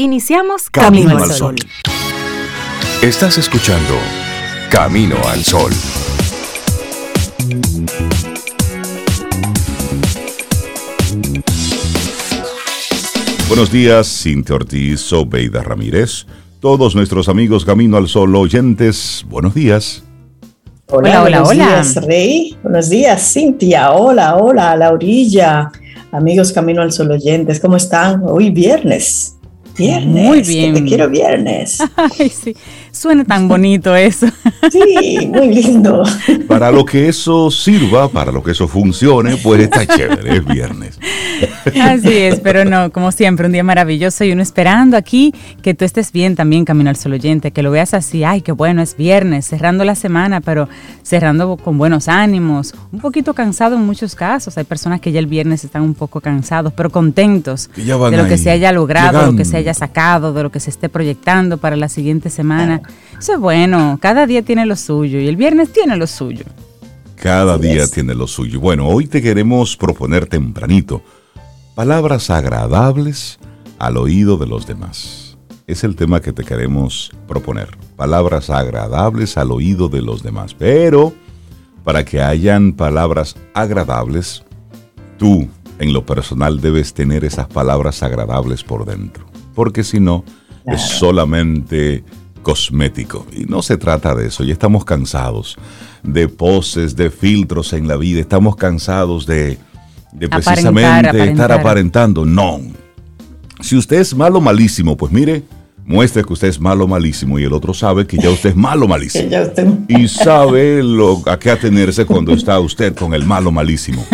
[0.00, 1.56] Iniciamos Camino, al Sol.
[3.02, 3.94] Estás escuchando
[4.70, 5.72] Camino al Sol.
[13.48, 16.26] Buenos días, Cintia Ortiz, Sobeida Ramírez,
[16.60, 20.04] todos nuestros amigos Camino al Sol oyentes, buenos días.
[20.86, 21.42] Hola, hola, hola.
[21.42, 22.56] Buenos días, Rey.
[22.62, 23.90] Buenos días, Cintia.
[23.90, 25.72] Hola, hola, a la orilla.
[26.12, 28.22] Amigos Camino al Sol oyentes, ¿cómo están?
[28.24, 29.37] Hoy viernes.
[29.78, 30.24] Viernes.
[30.24, 30.74] Muy bien.
[30.74, 31.78] te quiero viernes.
[31.96, 32.56] Ay, sí.
[32.98, 34.26] Suena tan bonito eso.
[34.70, 36.02] Sí, muy lindo.
[36.46, 40.98] Para lo que eso sirva, para lo que eso funcione, pues está chévere, es viernes.
[41.80, 45.86] Así es, pero no, como siempre, un día maravilloso y uno esperando aquí que tú
[45.86, 48.96] estés bien también, Camino al Sol Oyente, que lo veas así, ay, qué bueno, es
[48.96, 50.68] viernes, cerrando la semana, pero
[51.02, 54.58] cerrando con buenos ánimos, un poquito cansado en muchos casos.
[54.58, 58.36] Hay personas que ya el viernes están un poco cansados, pero contentos de lo que
[58.36, 61.56] se haya logrado, de lo que se haya sacado, de lo que se esté proyectando
[61.56, 62.82] para la siguiente semana.
[63.18, 66.44] Eso es bueno, cada día tiene lo suyo y el viernes tiene lo suyo.
[67.16, 68.60] Cada día tiene lo suyo.
[68.60, 71.02] Bueno, hoy te queremos proponer tempranito
[71.74, 73.38] palabras agradables
[73.78, 75.36] al oído de los demás.
[75.66, 77.68] Es el tema que te queremos proponer.
[77.96, 80.54] Palabras agradables al oído de los demás.
[80.54, 81.12] Pero
[81.84, 84.42] para que hayan palabras agradables,
[85.18, 89.26] tú en lo personal debes tener esas palabras agradables por dentro.
[89.54, 90.24] Porque si no,
[90.66, 92.04] es solamente
[92.42, 93.26] cosmético.
[93.32, 95.56] Y no se trata de eso, ya estamos cansados
[96.02, 99.58] de poses, de filtros en la vida, estamos cansados de,
[100.30, 102.24] precisamente estar aparentando.
[102.24, 102.60] No.
[103.60, 105.42] Si usted es malo, malísimo, pues mire,
[105.84, 108.86] muestre que usted es malo, malísimo y el otro sabe que ya usted es malo,
[108.88, 109.30] malísimo.
[109.88, 114.04] y sabe lo, a qué atenerse cuando está usted con el malo, malísimo.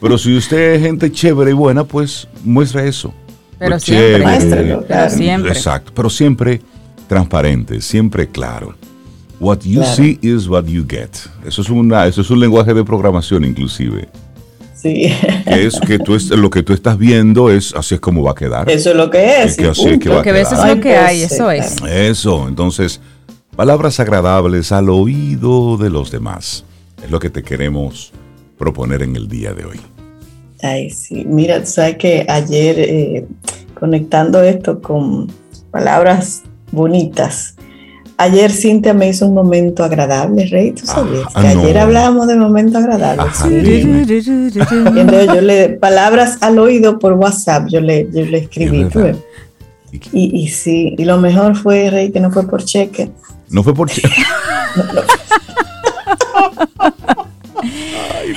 [0.00, 3.14] Pero si usted es gente chévere y buena, pues muestre eso.
[3.58, 4.24] Pero siempre,
[4.88, 5.52] pero siempre.
[5.52, 6.62] Exacto, pero siempre
[7.10, 8.76] transparente, siempre claro.
[9.40, 11.10] What you see is what you get.
[11.44, 14.08] Eso es, una, eso es un lenguaje de programación inclusive.
[14.76, 15.12] Sí.
[15.44, 18.30] Que es que tú es, lo que tú estás viendo es así es como va
[18.30, 18.70] a quedar.
[18.70, 19.56] Eso es lo que es.
[19.56, 19.64] que
[20.08, 21.82] lo que ves es lo que hay, eso es.
[21.82, 23.00] Eso, entonces,
[23.56, 26.64] palabras agradables al oído de los demás.
[27.02, 28.12] Es lo que te queremos
[28.56, 29.80] proponer en el día de hoy.
[30.62, 31.24] Ay, sí.
[31.26, 33.26] Mira, sabes que ayer eh,
[33.74, 35.26] conectando esto con
[35.72, 37.54] palabras bonitas.
[38.16, 41.24] Ayer Cintia me hizo un momento agradable, Rey, tú sabías.
[41.32, 43.24] Ah, ayer hablábamos de momento agradable.
[45.26, 48.86] yo le, palabras al oído por WhatsApp, yo le, yo le escribí.
[50.12, 53.10] Y, y, sí, y lo mejor fue, Rey, que no fue por cheque.
[53.48, 54.10] No fue por cheque.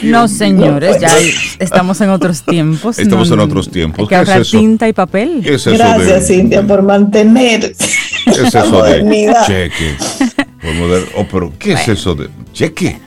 [0.03, 1.09] no, señores, ya
[1.59, 2.99] estamos en otros tiempos.
[2.99, 3.99] Estamos en otros tiempos.
[3.99, 5.41] Hay que ahorrar tinta y papel.
[5.43, 7.75] Gracias, Cintia, por mantener
[8.25, 9.95] ¿Qué es eso de cheque?
[11.15, 12.99] Oh, pero ¿qué es eso de cheque?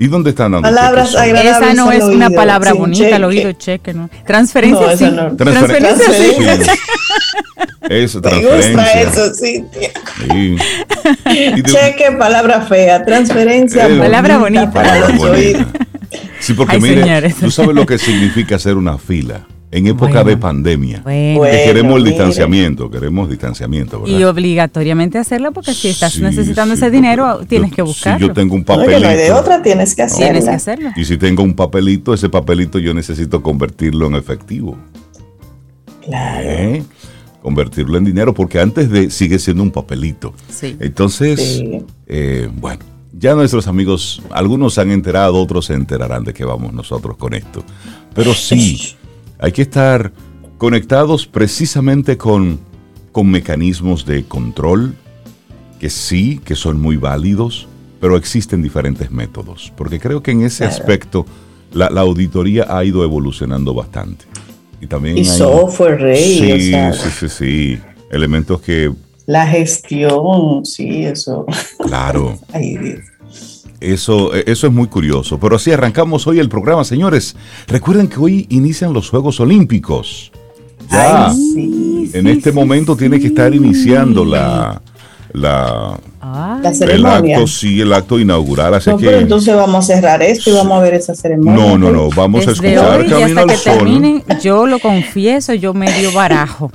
[0.00, 3.92] ¿Y dónde están dando Palabras agradables Esa no es una palabra bonita, al oído cheque,
[3.92, 4.08] ¿no?
[4.26, 5.10] Transferencia sí.
[5.10, 5.36] No.
[5.36, 6.36] Transferencia, sí.
[7.88, 8.70] Eso, transferencia.
[8.72, 9.64] Me gusta eso, sí.
[11.64, 13.04] Cheque, palabra fea.
[13.04, 14.70] Transferencia, eh, palabra bonita.
[14.70, 15.66] Palabra bonita.
[16.38, 21.02] Sí, porque mire, tú sabes lo que significa hacer una fila en época de pandemia.
[21.04, 24.02] queremos el distanciamiento, queremos distanciamiento.
[24.06, 28.18] Y obligatoriamente hacerlo porque si estás necesitando ese dinero, tienes que buscarlo.
[28.18, 29.00] Si yo tengo un papelito.
[29.00, 30.90] No, de otra, tienes que, hacerlo.
[30.96, 34.76] Y si tengo un papelito, ese papelito yo necesito convertirlo en efectivo.
[36.04, 36.48] Claro.
[36.48, 36.82] ¿Eh?
[37.42, 40.32] Convertirlo en dinero, porque antes de sigue siendo un papelito.
[40.80, 41.62] Entonces,
[42.06, 42.80] eh, bueno,
[43.12, 47.34] ya nuestros amigos, algunos se han enterado, otros se enterarán de que vamos nosotros con
[47.34, 47.62] esto.
[48.14, 48.96] Pero sí.
[49.38, 50.12] Hay que estar
[50.58, 52.58] conectados precisamente con,
[53.12, 54.94] con mecanismos de control,
[55.78, 57.68] que sí, que son muy válidos,
[58.00, 61.24] pero existen diferentes métodos, porque creo que en ese aspecto
[61.72, 64.24] la, auditoría ha ido evolucionando bastante.
[64.80, 66.38] Y también y software, rey.
[66.38, 67.78] Sí, sí, sí, sí.
[68.10, 68.92] Elementos que...
[69.26, 71.44] La gestión, sí, eso.
[71.84, 72.38] Claro.
[72.54, 73.02] Eso, eh,
[73.80, 75.38] eso es muy curioso.
[75.38, 77.36] Pero así arrancamos hoy el programa, señores.
[77.66, 80.32] Recuerden que hoy inician los Juegos Olímpicos.
[80.90, 81.32] Ya.
[82.14, 84.80] en este momento tiene que estar iniciando la,
[85.32, 85.98] la,
[86.72, 87.34] ceremonia.
[87.34, 88.74] El acto, sí, el acto inaugural.
[88.74, 91.54] Así que, pero entonces vamos a cerrar esto y vamos a ver esa ceremonia.
[91.54, 92.08] No, no, no.
[92.10, 96.72] Vamos a escuchar hoy, Camino hasta que Terminen, yo lo confieso, yo medio barajo.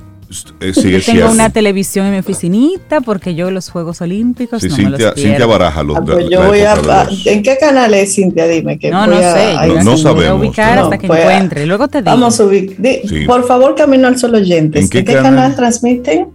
[0.60, 4.90] Eh, yo tengo una televisión en mi oficinita porque yo los Juegos Olímpicos no Cintia,
[4.90, 5.82] me los Cintia Baraja.
[5.82, 6.76] Los, ah, pues yo voy a,
[7.26, 8.46] ¿En qué canal es Cintia?
[8.46, 8.78] Dime.
[8.78, 9.54] Que no, no sé.
[9.84, 10.14] no, sabemos.
[10.14, 11.66] Voy a ubicar hasta que pues, encuentre.
[11.66, 12.10] Luego te digo.
[12.10, 12.76] Vamos a ubicar.
[13.26, 14.82] Por favor, Camino al Sol Oyentes.
[14.82, 15.54] ¿En qué, canal?
[15.54, 16.28] transmiten?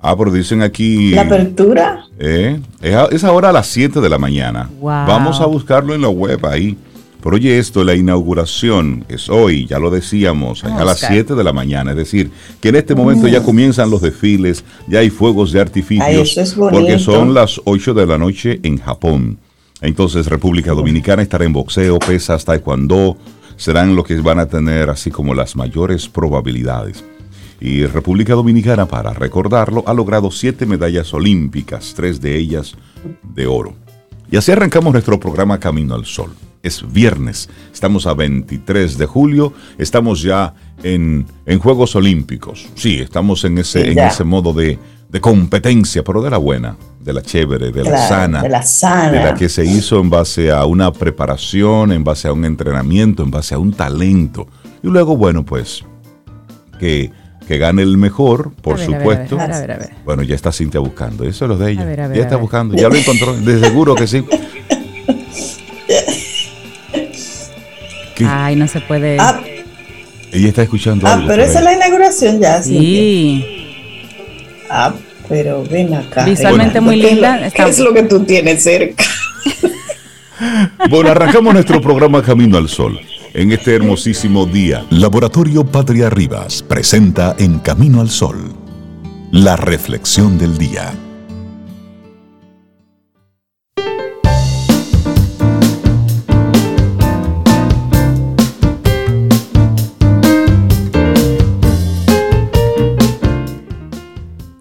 [0.00, 1.10] Ah, pero dicen aquí.
[1.10, 2.04] La apertura.
[2.18, 4.68] Eh, es, ahora a las 7 de la mañana.
[4.80, 6.76] Vamos a buscarlo en la web ahí.
[7.24, 11.54] Pero oye esto, la inauguración es hoy, ya lo decíamos, a las 7 de la
[11.54, 11.92] mañana.
[11.92, 12.30] Es decir,
[12.60, 17.32] que en este momento ya comienzan los desfiles, ya hay fuegos de artificios, porque son
[17.32, 19.38] las 8 de la noche en Japón.
[19.80, 23.16] Entonces República Dominicana estará en boxeo, pesas, taekwondo,
[23.56, 27.02] serán los que van a tener así como las mayores probabilidades.
[27.58, 32.74] Y República Dominicana, para recordarlo, ha logrado siete medallas olímpicas, tres de ellas
[33.22, 33.83] de oro.
[34.34, 37.48] Y así arrancamos nuestro programa Camino al Sol es viernes.
[37.72, 40.52] Estamos a 23 de julio, estamos ya
[40.82, 41.24] en,
[41.60, 42.66] Juegos Olímpicos.
[42.74, 44.76] Sí, estamos en ese, en ese modo de,
[45.20, 48.42] competencia, pero de la buena, de la chévere, de la sana.
[48.42, 49.12] De la sana.
[49.12, 53.22] De la que se hizo en base a una preparación, en base a un entrenamiento,
[53.22, 54.48] en base a un talento.
[54.82, 55.84] Y luego, bueno, pues,
[56.80, 57.12] que
[57.46, 59.38] que gane el mejor, por supuesto.
[60.04, 61.24] bueno, ya está Cintia buscando.
[61.24, 62.12] Eso es lo de ella.
[62.12, 62.74] ya está buscando.
[62.76, 63.36] Ya lo encontró.
[63.36, 64.24] De seguro que sí.
[68.26, 69.16] Ay, no se puede.
[69.18, 69.42] Ah.
[70.32, 72.60] Ella está escuchando ah, pero esa es la inauguración ya.
[72.60, 73.44] Sí.
[74.68, 74.92] Ah,
[75.28, 76.24] pero ven acá.
[76.24, 77.50] Visualmente muy linda.
[77.50, 79.04] ¿Qué es lo que tú tienes cerca?
[80.90, 83.00] bueno, arrancamos nuestro programa Camino al Sol.
[83.36, 88.54] En este hermosísimo día, Laboratorio Patria Rivas presenta en Camino al Sol
[89.32, 90.94] la reflexión del día.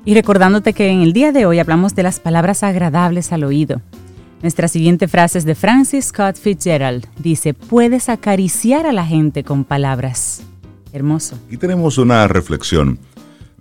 [0.03, 3.83] Y recordándote que en el día de hoy hablamos de las palabras agradables al oído.
[4.43, 7.07] Nuestra siguiente frase es de Francis Scott Fitzgerald.
[7.17, 10.43] Dice, puedes acariciar a la gente con palabras.
[10.91, 11.39] Hermoso.
[11.49, 12.99] Y tenemos una reflexión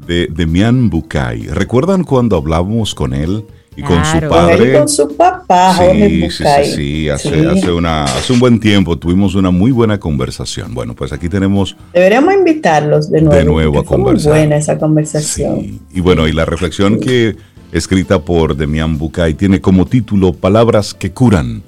[0.05, 1.43] de Demian Bukai.
[1.47, 3.45] ¿Recuerdan cuando hablábamos con él?
[3.75, 4.79] y con su padre.
[4.79, 9.35] con su papá, sí, sí, sí, sí, hace, Hace, una, hace un buen tiempo tuvimos
[9.35, 10.75] una muy buena conversación.
[10.75, 11.75] Bueno, pues aquí tenemos...
[11.95, 13.37] Deberíamos invitarlos de nuevo.
[13.37, 14.33] De nuevo a conversar.
[14.33, 15.81] Muy buena esa conversación.
[15.91, 17.37] Y bueno, y la reflexión que
[17.73, 21.63] escrita por Demian Bucay tiene como título Palabras que curan.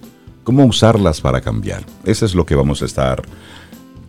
[0.45, 1.83] ¿Cómo usarlas para cambiar?
[2.05, 3.23] Eso es lo que vamos a estar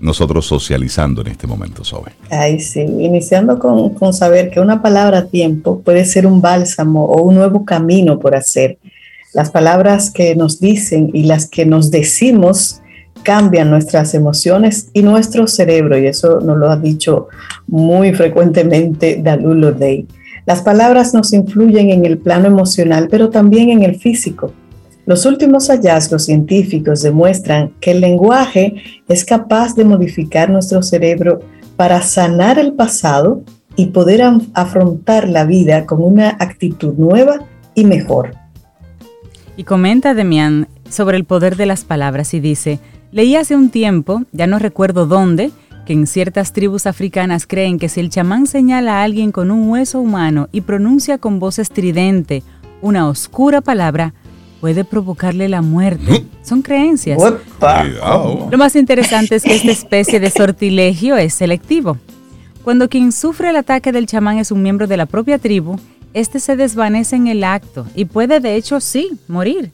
[0.02, 2.12] nosotros socializando en este momento, Sobe.
[2.30, 7.24] Ay, sí, iniciando con, saber que una palabra a tiempo puede ser un bálsamo o
[7.24, 8.78] un nuevo camino por hacer.
[9.34, 12.82] Las palabras que nos dicen y las que nos decimos
[13.24, 17.30] cambian nuestras emociones y nuestro cerebro, y eso nos lo ha dicho
[17.68, 20.06] muy frecuentemente Dalulo Day.
[20.46, 24.54] Las palabras nos influyen en el plano emocional, pero también en el físico.
[25.08, 28.76] Los últimos hallazgos científicos demuestran que el lenguaje
[29.08, 31.40] es capaz de modificar nuestro cerebro
[31.76, 33.44] para sanar el pasado
[33.76, 34.22] y poder
[34.54, 37.40] afrontar la vida con una actitud nueva
[37.74, 38.32] y mejor.
[39.58, 42.80] Y comenta Demian sobre el poder de las palabras y dice,
[43.12, 45.52] leí hace un tiempo, ya no recuerdo dónde,
[45.86, 49.70] que en ciertas tribus africanas creen que si el chamán señala a alguien con un
[49.70, 52.44] hueso humano y pronuncia con voz estridente
[52.82, 54.14] una oscura palabra,
[54.60, 56.26] puede provocarle la muerte.
[56.44, 57.20] Son creencias.
[58.52, 61.98] Lo más interesante es que esta especie de sortilegio es selectivo.
[62.64, 65.78] Cuando quien sufre el ataque del chamán es un miembro de la propia tribu,
[66.14, 69.72] este se desvanece en el acto y puede de hecho sí morir.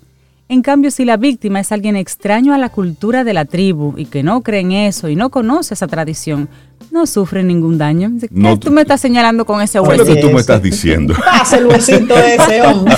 [0.51, 4.03] En cambio, si la víctima es alguien extraño a la cultura de la tribu y
[4.03, 6.49] que no cree en eso y no conoce esa tradición,
[6.91, 8.11] no sufre ningún daño.
[8.19, 10.13] ¿Qué tú me estás señalando con ese huesito?
[10.13, 11.13] ¿Qué tú me estás diciendo?
[11.25, 12.97] Pasa el huesito ese, hombre.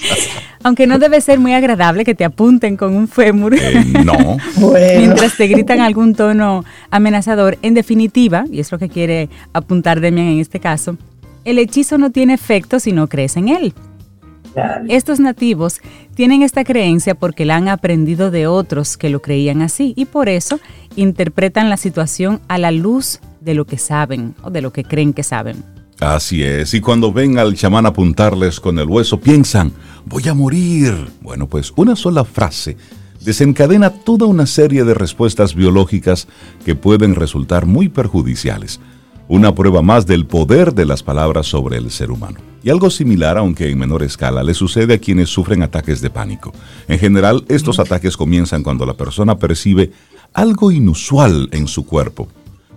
[0.62, 3.54] Aunque no debe ser muy agradable que te apunten con un fémur.
[3.54, 4.36] Eh, no.
[4.98, 7.56] Mientras te gritan algún tono amenazador.
[7.62, 10.98] En definitiva, y es lo que quiere apuntar Demian en este caso,
[11.46, 13.72] el hechizo no tiene efecto si no crees en él.
[14.88, 15.80] Estos nativos
[16.14, 20.28] tienen esta creencia porque la han aprendido de otros que lo creían así y por
[20.28, 20.60] eso
[20.96, 25.12] interpretan la situación a la luz de lo que saben o de lo que creen
[25.12, 25.64] que saben.
[26.00, 29.72] Así es, y cuando ven al chamán apuntarles con el hueso, piensan,
[30.04, 30.94] voy a morir.
[31.20, 32.76] Bueno, pues una sola frase
[33.24, 36.26] desencadena toda una serie de respuestas biológicas
[36.64, 38.80] que pueden resultar muy perjudiciales.
[39.28, 42.38] Una prueba más del poder de las palabras sobre el ser humano.
[42.62, 46.52] Y algo similar, aunque en menor escala, le sucede a quienes sufren ataques de pánico.
[46.88, 49.90] En general, estos ataques comienzan cuando la persona percibe
[50.32, 52.28] algo inusual en su cuerpo.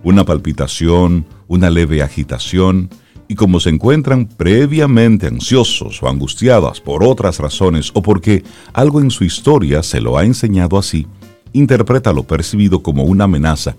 [0.04, 2.90] Una palpitación, una leve agitación,
[3.28, 9.12] y como se encuentran previamente ansiosos o angustiadas por otras razones o porque algo en
[9.12, 11.08] su historia se lo ha enseñado así,
[11.54, 13.76] interpreta lo percibido como una amenaza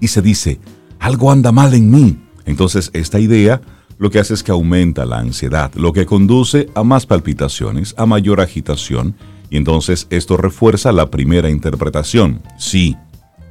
[0.00, 0.60] y se dice,
[1.00, 2.18] algo anda mal en mí.
[2.44, 3.60] Entonces esta idea
[3.98, 8.06] lo que hace es que aumenta la ansiedad, lo que conduce a más palpitaciones, a
[8.06, 9.14] mayor agitación,
[9.50, 12.40] y entonces esto refuerza la primera interpretación.
[12.56, 12.96] Sí,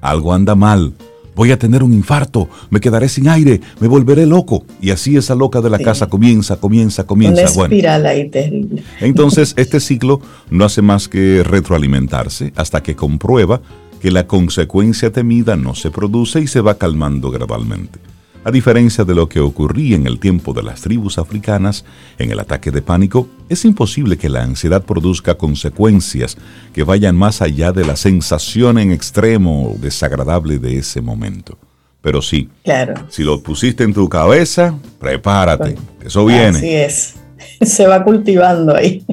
[0.01, 0.95] algo anda mal,
[1.35, 4.65] voy a tener un infarto, me quedaré sin aire, me volveré loco.
[4.81, 7.43] Y así esa loca de la casa comienza, comienza, comienza.
[7.43, 8.83] Una espiral ahí terrible.
[8.99, 13.61] Entonces este ciclo no hace más que retroalimentarse hasta que comprueba
[13.99, 17.99] que la consecuencia temida no se produce y se va calmando gradualmente.
[18.45, 21.83] A diferencia de lo que ocurría en el tiempo de las tribus africanas,
[22.17, 26.37] en el ataque de pánico, es imposible que la ansiedad produzca consecuencias
[26.73, 31.57] que vayan más allá de la sensación en extremo desagradable de ese momento.
[32.01, 32.93] Pero sí, claro.
[33.09, 36.57] si lo pusiste en tu cabeza, prepárate, eso viene.
[36.57, 37.15] Así es.
[37.65, 39.05] se va cultivando ahí.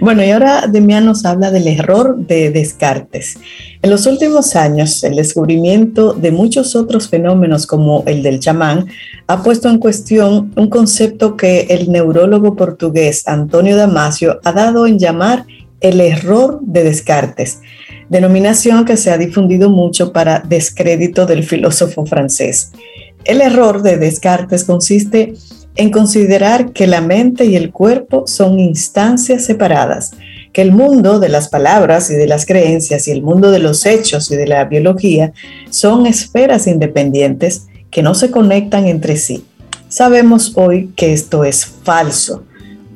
[0.00, 3.38] Bueno, y ahora Demian nos habla del error de Descartes.
[3.82, 8.86] En los últimos años, el descubrimiento de muchos otros fenómenos como el del chamán
[9.26, 14.98] ha puesto en cuestión un concepto que el neurólogo portugués Antonio Damasio ha dado en
[14.98, 15.46] llamar
[15.80, 17.60] el error de Descartes,
[18.10, 22.72] denominación que se ha difundido mucho para descrédito del filósofo francés.
[23.24, 25.36] El error de Descartes consiste en
[25.80, 30.10] en considerar que la mente y el cuerpo son instancias separadas,
[30.52, 33.86] que el mundo de las palabras y de las creencias y el mundo de los
[33.86, 35.32] hechos y de la biología
[35.70, 39.44] son esferas independientes que no se conectan entre sí.
[39.88, 42.44] Sabemos hoy que esto es falso.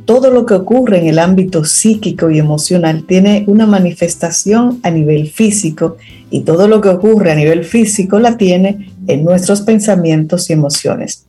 [0.05, 5.31] Todo lo que ocurre en el ámbito psíquico y emocional tiene una manifestación a nivel
[5.31, 5.97] físico
[6.31, 11.25] y todo lo que ocurre a nivel físico la tiene en nuestros pensamientos y emociones.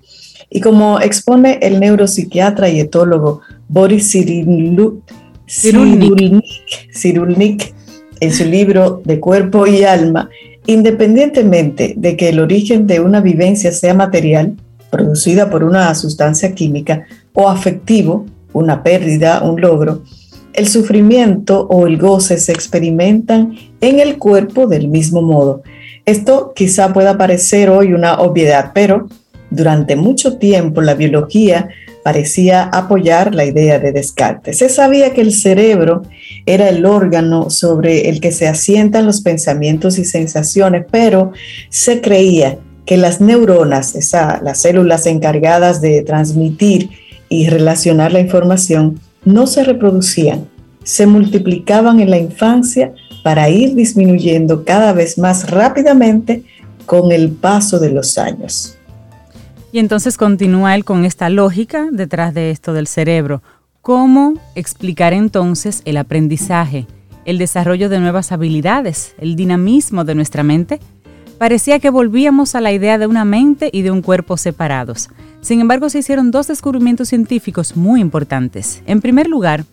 [0.49, 4.11] Y como expone el neuropsiquiatra y etólogo Boris
[6.91, 7.73] Cyrulnik,
[8.21, 10.29] en su libro De cuerpo y alma,
[10.65, 14.55] independientemente de que el origen de una vivencia sea material,
[14.89, 20.03] producida por una sustancia química, o afectivo, una pérdida, un logro,
[20.53, 25.63] el sufrimiento o el goce se experimentan en el cuerpo del mismo modo.
[26.05, 29.09] Esto quizá pueda parecer hoy una obviedad, pero
[29.49, 31.69] durante mucho tiempo la biología
[32.03, 34.59] parecía apoyar la idea de Descartes.
[34.59, 36.03] Se sabía que el cerebro
[36.45, 41.31] era el órgano sobre el que se asientan los pensamientos y sensaciones, pero
[41.69, 43.95] se creía que las neuronas,
[44.43, 46.91] las células encargadas de transmitir
[47.27, 50.47] y relacionar la información, no se reproducían,
[50.83, 56.43] se multiplicaban en la infancia para ir disminuyendo cada vez más rápidamente
[56.85, 58.77] con el paso de los años.
[59.75, 63.43] Y entonces continúa él con esta lógica detrás de esto del cerebro.
[63.81, 66.87] ¿Cómo explicar entonces el aprendizaje,
[67.25, 70.79] el desarrollo de nuevas habilidades, el dinamismo de nuestra mente?
[71.37, 75.09] Parecía que volvíamos a la idea de una mente y de un cuerpo separados.
[75.41, 78.81] Sin embargo, se hicieron dos descubrimientos científicos muy importantes.
[78.85, 79.65] En primer lugar,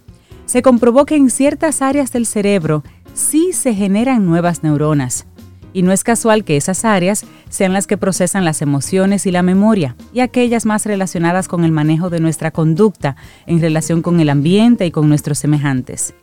[0.47, 2.83] se comprobó que en ciertas áreas del cerebro
[3.15, 5.27] sí se generan nuevas neuronas,
[5.73, 9.43] y no es casual que esas áreas sean las que procesan las emociones y la
[9.43, 14.31] memoria, y aquellas más relacionadas con el manejo de nuestra conducta en relación con el
[14.31, 16.15] ambiente y con nuestros semejantes.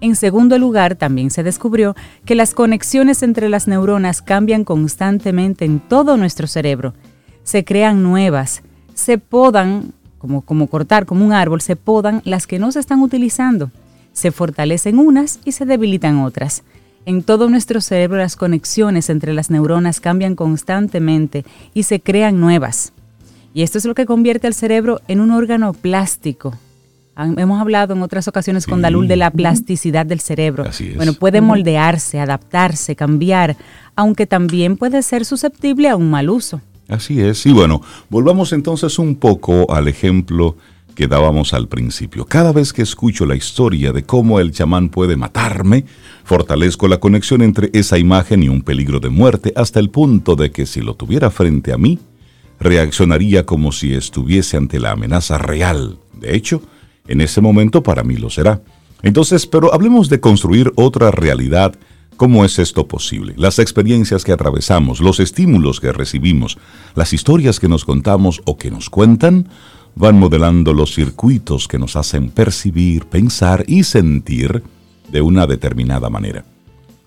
[0.00, 1.94] En segundo lugar, también se descubrió
[2.24, 6.92] que las conexiones entre las neuronas cambian constantemente en todo nuestro cerebro.
[7.44, 8.62] Se crean nuevas,
[8.94, 13.00] se podan, como, como cortar como un árbol, se podan las que no se están
[13.00, 13.70] utilizando.
[14.12, 16.64] Se fortalecen unas y se debilitan otras.
[17.04, 21.44] En todo nuestro cerebro las conexiones entre las neuronas cambian constantemente
[21.74, 22.92] y se crean nuevas.
[23.54, 26.56] Y esto es lo que convierte al cerebro en un órgano plástico.
[27.16, 30.64] Hemos hablado en otras ocasiones con Dalul de la plasticidad del cerebro.
[30.96, 33.56] Bueno, puede moldearse, adaptarse, cambiar,
[33.94, 36.62] aunque también puede ser susceptible a un mal uso.
[36.88, 37.44] Así es.
[37.46, 40.56] Y bueno, volvamos entonces un poco al ejemplo
[40.94, 42.26] que dábamos al principio.
[42.26, 45.84] Cada vez que escucho la historia de cómo el chamán puede matarme,
[46.24, 50.50] fortalezco la conexión entre esa imagen y un peligro de muerte hasta el punto de
[50.50, 51.98] que si lo tuviera frente a mí,
[52.60, 55.98] reaccionaría como si estuviese ante la amenaza real.
[56.12, 56.62] De hecho,
[57.08, 58.62] en ese momento para mí lo será.
[59.02, 61.74] Entonces, pero hablemos de construir otra realidad.
[62.16, 63.34] ¿Cómo es esto posible?
[63.36, 66.56] Las experiencias que atravesamos, los estímulos que recibimos,
[66.94, 69.48] las historias que nos contamos o que nos cuentan,
[69.94, 74.62] van modelando los circuitos que nos hacen percibir, pensar y sentir
[75.10, 76.44] de una determinada manera.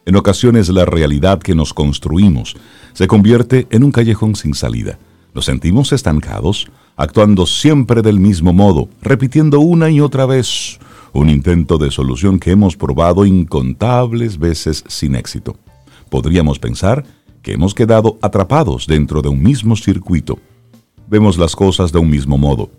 [0.05, 2.55] En ocasiones la realidad que nos construimos
[2.93, 4.99] se convierte en un callejón sin salida.
[5.33, 10.79] Nos sentimos estancados, actuando siempre del mismo modo, repitiendo una y otra vez
[11.11, 15.57] un intento de solución que hemos probado incontables veces sin éxito.
[16.09, 17.03] Podríamos pensar
[17.41, 20.39] que hemos quedado atrapados dentro de un mismo circuito
[21.07, 22.69] vemos las cosas de un mismo modo.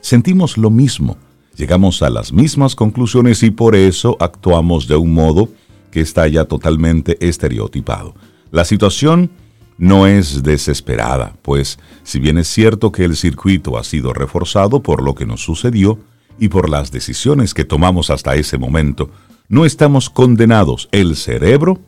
[0.00, 1.16] Sentimos lo mismo,
[1.56, 5.48] llegamos a las mismas conclusiones y por eso actuamos de un modo
[5.90, 8.14] que está ya totalmente estereotipado.
[8.50, 9.30] La situación
[9.78, 15.02] no es desesperada, pues si bien es cierto que el circuito ha sido reforzado por
[15.02, 15.98] lo que nos sucedió
[16.38, 19.10] y por las decisiones que tomamos hasta ese momento,
[19.48, 20.88] no estamos condenados.
[20.92, 21.78] El cerebro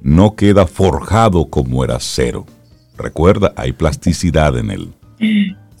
[0.00, 2.46] no queda forjado como era cero.
[2.96, 4.94] Recuerda, hay plasticidad en él.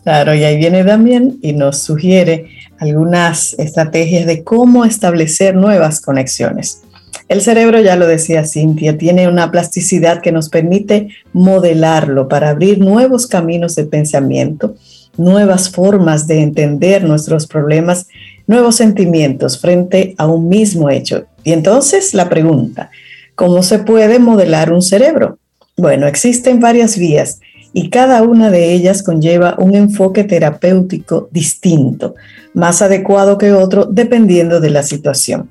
[0.02, 6.82] Claro, y ahí viene también y nos sugiere algunas estrategias de cómo establecer nuevas conexiones.
[7.28, 12.80] El cerebro, ya lo decía Cintia, tiene una plasticidad que nos permite modelarlo para abrir
[12.80, 14.74] nuevos caminos de pensamiento,
[15.16, 18.08] nuevas formas de entender nuestros problemas,
[18.46, 21.26] nuevos sentimientos frente a un mismo hecho.
[21.44, 22.90] Y entonces la pregunta,
[23.36, 25.38] ¿cómo se puede modelar un cerebro?
[25.76, 27.38] Bueno, existen varias vías
[27.72, 32.14] y cada una de ellas conlleva un enfoque terapéutico distinto,
[32.54, 35.50] más adecuado que otro dependiendo de la situación.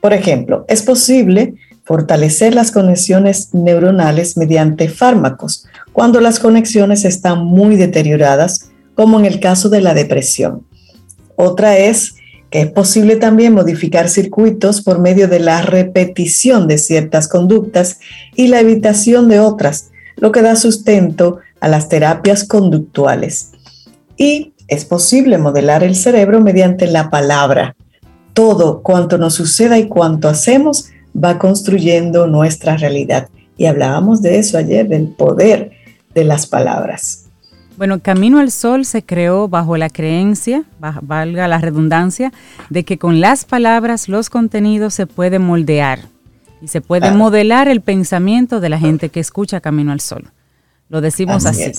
[0.00, 1.54] Por ejemplo, es posible
[1.84, 9.40] fortalecer las conexiones neuronales mediante fármacos cuando las conexiones están muy deterioradas, como en el
[9.40, 10.64] caso de la depresión.
[11.36, 12.14] Otra es
[12.50, 17.98] que es posible también modificar circuitos por medio de la repetición de ciertas conductas
[18.34, 19.89] y la evitación de otras,
[20.20, 23.52] lo que da sustento a las terapias conductuales.
[24.16, 27.74] Y es posible modelar el cerebro mediante la palabra,
[28.34, 33.28] todo cuanto nos suceda y cuanto hacemos va construyendo nuestra realidad.
[33.56, 35.72] Y hablábamos de eso ayer, del poder
[36.14, 37.26] de las palabras.
[37.76, 40.64] Bueno, Camino al Sol se creó bajo la creencia,
[41.02, 42.32] valga la redundancia,
[42.68, 46.00] de que con las palabras los contenidos se pueden moldear
[46.60, 50.30] y se puede modelar el pensamiento de la gente que escucha Camino al Sol.
[50.88, 51.72] Lo decimos así.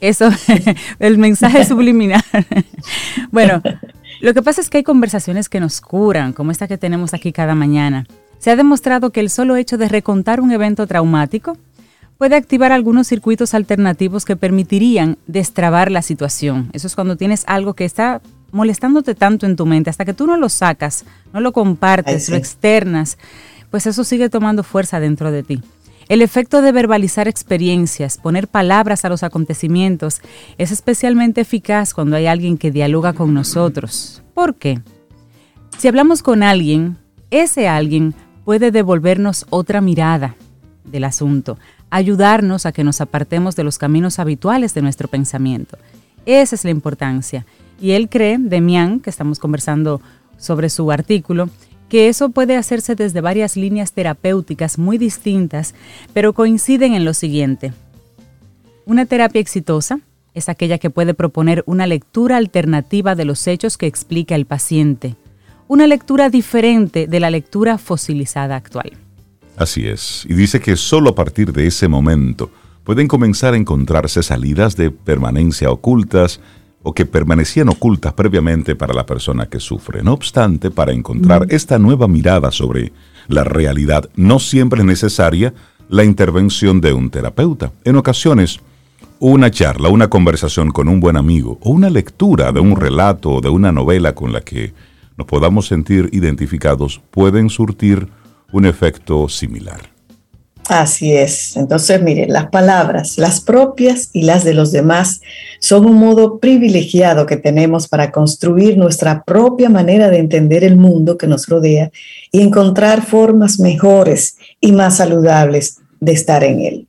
[0.00, 0.30] Eso,
[0.98, 2.22] el mensaje subliminal.
[3.30, 3.62] bueno,
[4.20, 7.32] lo que pasa es que hay conversaciones que nos curan, como esta que tenemos aquí
[7.32, 8.06] cada mañana.
[8.38, 11.56] Se ha demostrado que el solo hecho de recontar un evento traumático
[12.18, 16.70] puede activar algunos circuitos alternativos que permitirían destrabar la situación.
[16.72, 18.20] Eso es cuando tienes algo que está
[18.52, 22.36] molestándote tanto en tu mente, hasta que tú no lo sacas, no lo compartes, lo
[22.36, 23.18] externas,
[23.72, 25.60] pues eso sigue tomando fuerza dentro de ti.
[26.08, 30.20] El efecto de verbalizar experiencias, poner palabras a los acontecimientos,
[30.58, 34.22] es especialmente eficaz cuando hay alguien que dialoga con nosotros.
[34.34, 34.82] ¿Por qué?
[35.78, 36.98] Si hablamos con alguien,
[37.30, 40.36] ese alguien puede devolvernos otra mirada
[40.84, 41.56] del asunto,
[41.88, 45.78] ayudarnos a que nos apartemos de los caminos habituales de nuestro pensamiento.
[46.26, 47.46] Esa es la importancia.
[47.80, 50.02] Y él cree, Demian, que estamos conversando
[50.36, 51.48] sobre su artículo,
[51.92, 55.74] que eso puede hacerse desde varias líneas terapéuticas muy distintas,
[56.14, 57.74] pero coinciden en lo siguiente.
[58.86, 60.00] Una terapia exitosa
[60.32, 65.16] es aquella que puede proponer una lectura alternativa de los hechos que explica el paciente,
[65.68, 68.92] una lectura diferente de la lectura fosilizada actual.
[69.58, 72.50] Así es, y dice que solo a partir de ese momento
[72.84, 76.40] pueden comenzar a encontrarse salidas de permanencia ocultas
[76.82, 80.02] o que permanecían ocultas previamente para la persona que sufre.
[80.02, 82.92] No obstante, para encontrar esta nueva mirada sobre
[83.28, 85.54] la realidad, no siempre es necesaria
[85.88, 87.72] la intervención de un terapeuta.
[87.84, 88.60] En ocasiones,
[89.18, 93.40] una charla, una conversación con un buen amigo o una lectura de un relato o
[93.40, 94.74] de una novela con la que
[95.16, 98.08] nos podamos sentir identificados pueden surtir
[98.50, 99.91] un efecto similar.
[100.68, 101.56] Así es.
[101.56, 105.20] Entonces, mire, las palabras, las propias y las de los demás,
[105.58, 111.18] son un modo privilegiado que tenemos para construir nuestra propia manera de entender el mundo
[111.18, 111.90] que nos rodea
[112.30, 116.88] y encontrar formas mejores y más saludables de estar en él.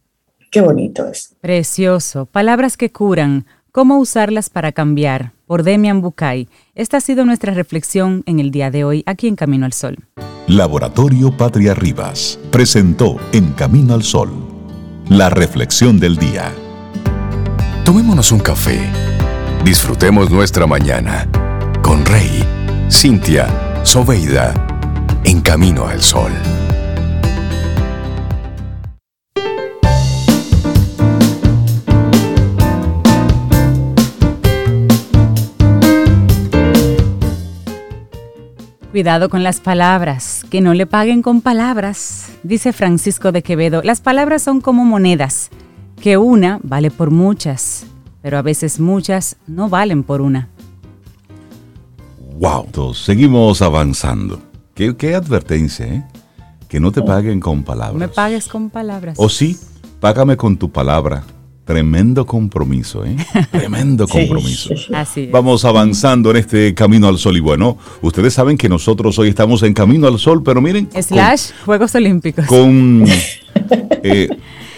[0.51, 1.33] Qué bonito es.
[1.41, 2.25] Precioso.
[2.25, 3.45] Palabras que curan.
[3.71, 5.33] ¿Cómo usarlas para cambiar?
[5.53, 6.49] Por Demian Bucay.
[6.73, 9.99] Esta ha sido nuestra reflexión en el día de hoy aquí en Camino al Sol.
[10.47, 14.31] Laboratorio Patria Rivas presentó En Camino al Sol
[15.09, 16.51] la reflexión del día.
[17.85, 18.79] Tomémonos un café.
[19.63, 21.29] Disfrutemos nuestra mañana
[21.83, 22.43] con Rey,
[22.89, 23.45] Cintia,
[23.83, 24.55] Soveida,
[25.23, 26.31] En Camino al Sol.
[38.93, 43.81] Cuidado con las palabras, que no le paguen con palabras, dice Francisco de Quevedo.
[43.81, 45.49] Las palabras son como monedas,
[45.99, 47.87] que una vale por muchas,
[48.21, 50.47] pero a veces muchas no valen por una.
[52.37, 54.39] Wow, seguimos avanzando.
[54.75, 56.05] Qué, advertencia, ¿eh?
[56.67, 57.97] Que no te paguen con palabras.
[57.97, 59.17] Me pagues con palabras.
[59.17, 59.57] O sí,
[60.01, 61.23] págame con tu palabra
[61.65, 63.15] Tremendo compromiso, ¿eh?
[63.51, 64.73] Tremendo compromiso.
[64.93, 67.37] Así Vamos avanzando en este Camino al Sol.
[67.37, 70.89] Y bueno, ustedes saben que nosotros hoy estamos en Camino al Sol, pero miren.
[70.91, 72.45] Slash Juegos Olímpicos.
[72.47, 73.05] Con.
[74.03, 74.27] Eh,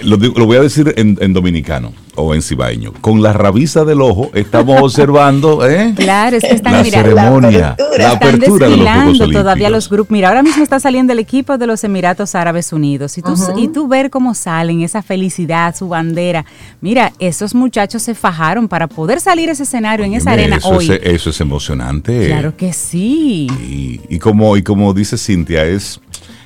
[0.01, 2.93] lo, voy a decir en dominicano o en cibaeño.
[3.01, 5.93] Con la rabiza del ojo estamos observando ¿eh?
[5.95, 10.11] claro, es que están, la ceremonia, la apertura, de los Juegos todavía los grupos.
[10.11, 13.67] Mira, ahora mismo está saliendo el equipo de los Emiratos Árabes Unidos y tú, y
[13.67, 16.45] tú ver cómo salen, esa felicidad, su bandera.
[16.81, 20.69] Mira, esos muchachos se fajaron para poder salir a ese escenario, en esa arena eso
[20.69, 20.89] hoy.
[20.89, 22.27] Es, eso es emocionante.
[22.27, 23.47] Claro que sí.
[23.61, 25.99] Y, y, como, y como dice Cintia, es,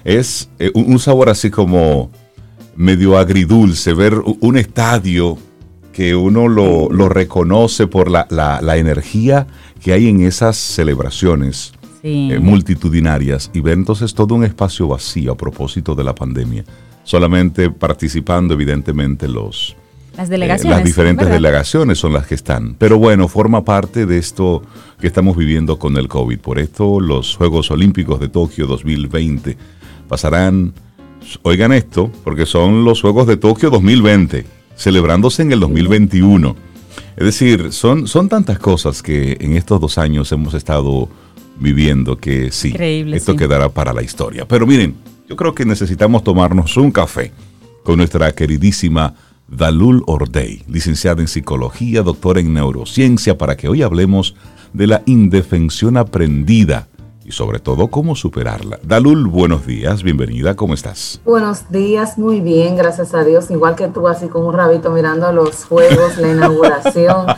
[0.03, 2.09] es eh, un sabor así como
[2.79, 5.37] medio agridulce, ver un estadio
[5.91, 9.47] que uno lo, lo reconoce por la, la, energía
[9.83, 15.35] que hay en esas celebraciones eh, multitudinarias y ver entonces todo un espacio vacío a
[15.35, 16.63] propósito de la pandemia,
[17.03, 19.75] solamente participando evidentemente los...
[20.15, 20.77] Las delegaciones.
[20.77, 22.75] las diferentes delegaciones son las que están.
[22.75, 24.63] Pero bueno, forma parte de esto
[25.01, 26.39] que estamos viviendo con el COVID.
[26.39, 29.57] Por esto los Juegos Olímpicos de Tokio 2020
[30.07, 30.73] pasarán,
[31.43, 36.55] oigan esto, porque son los Juegos de Tokio 2020 celebrándose en el 2021.
[37.17, 41.09] Es decir, son, son tantas cosas que en estos dos años hemos estado
[41.59, 44.47] viviendo que sí, esto quedará para la historia.
[44.47, 44.95] Pero miren,
[45.27, 47.33] yo creo que necesitamos tomarnos un café
[47.83, 49.15] con nuestra queridísima
[49.49, 54.35] Dalul Ordey, licenciada en psicología, doctora en neurociencia, para que hoy hablemos
[54.73, 56.87] de la indefensión aprendida
[57.29, 58.79] y sobre todo cómo superarla.
[58.81, 61.21] Dalul, buenos días, bienvenida, ¿cómo estás?
[61.23, 65.31] Buenos días, muy bien, gracias a Dios, igual que tú, así con un rabito mirando
[65.31, 67.27] los juegos, la inauguración.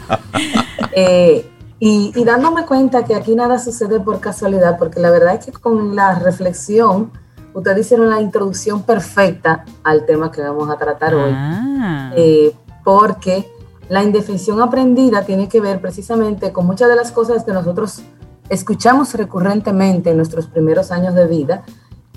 [0.93, 1.49] Eh,
[1.79, 5.95] y, dándome cuenta que aquí nada sucede por casualidad, porque la verdad es que con
[5.95, 7.11] la reflexión,
[7.53, 11.31] ustedes hicieron la introducción perfecta al tema que vamos a tratar hoy.
[11.33, 12.11] Ah.
[12.17, 13.49] Eh, porque
[13.87, 18.01] la indefensión aprendida tiene que ver precisamente con muchas de las cosas que nosotros
[18.51, 21.63] escuchamos recurrentemente en nuestros primeros años de vida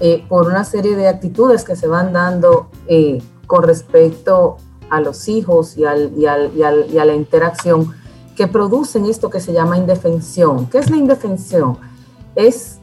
[0.01, 4.57] eh, por una serie de actitudes que se van dando eh, con respecto
[4.91, 7.95] a los hijos y, al, y, al, y, a la interacción
[8.35, 10.67] que producen esto que se llama indefensión.
[10.67, 11.79] ¿Qué es la indefensión?
[12.35, 12.81] Es,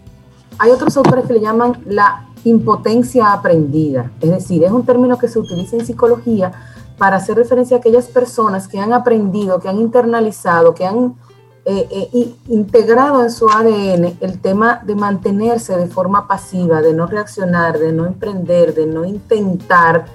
[0.58, 5.28] hay otros autores que le llaman la impotencia aprendida, es decir, es un término que
[5.28, 6.54] se utiliza en psicología
[6.98, 11.16] para hacer referencia a aquellas personas que han aprendido, que han internalizado, que han
[11.64, 17.06] eh, eh integrado en su ADN el tema de mantenerse de forma pasiva, de no
[17.06, 20.06] reaccionar, de no emprender, de no intentar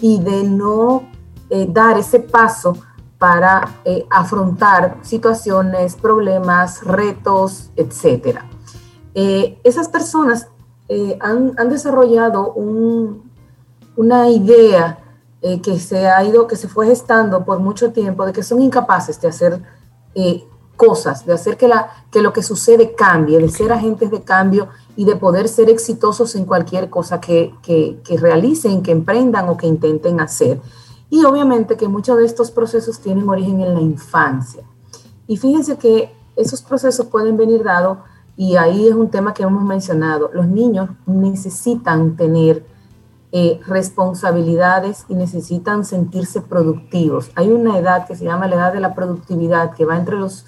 [0.00, 1.04] y de no
[1.48, 2.76] eh, dar ese paso
[3.18, 8.40] para eh, afrontar situaciones, problemas, retos, etc.
[9.14, 10.48] esas personas
[11.20, 12.54] han, han, desarrollado
[13.96, 14.98] una idea
[15.62, 19.18] que se ha ido, que se fue gestando por mucho tiempo, de que son incapaces
[19.20, 19.62] de hacer
[20.76, 24.68] cosas, de hacer que, la, que lo que sucede cambie, de ser agentes de cambio
[24.96, 29.56] y de poder ser exitosos en cualquier cosa que, que, que realicen, que emprendan o
[29.56, 30.60] que intenten hacer.
[31.08, 34.62] Y obviamente que muchos de estos procesos tienen origen en la infancia.
[35.26, 37.98] Y fíjense que esos procesos pueden venir dados,
[38.36, 42.66] y ahí es un tema que hemos mencionado, los niños necesitan tener
[43.32, 47.30] eh, responsabilidades y necesitan sentirse productivos.
[47.34, 50.44] Hay una edad que se llama la edad de la productividad, que va entre los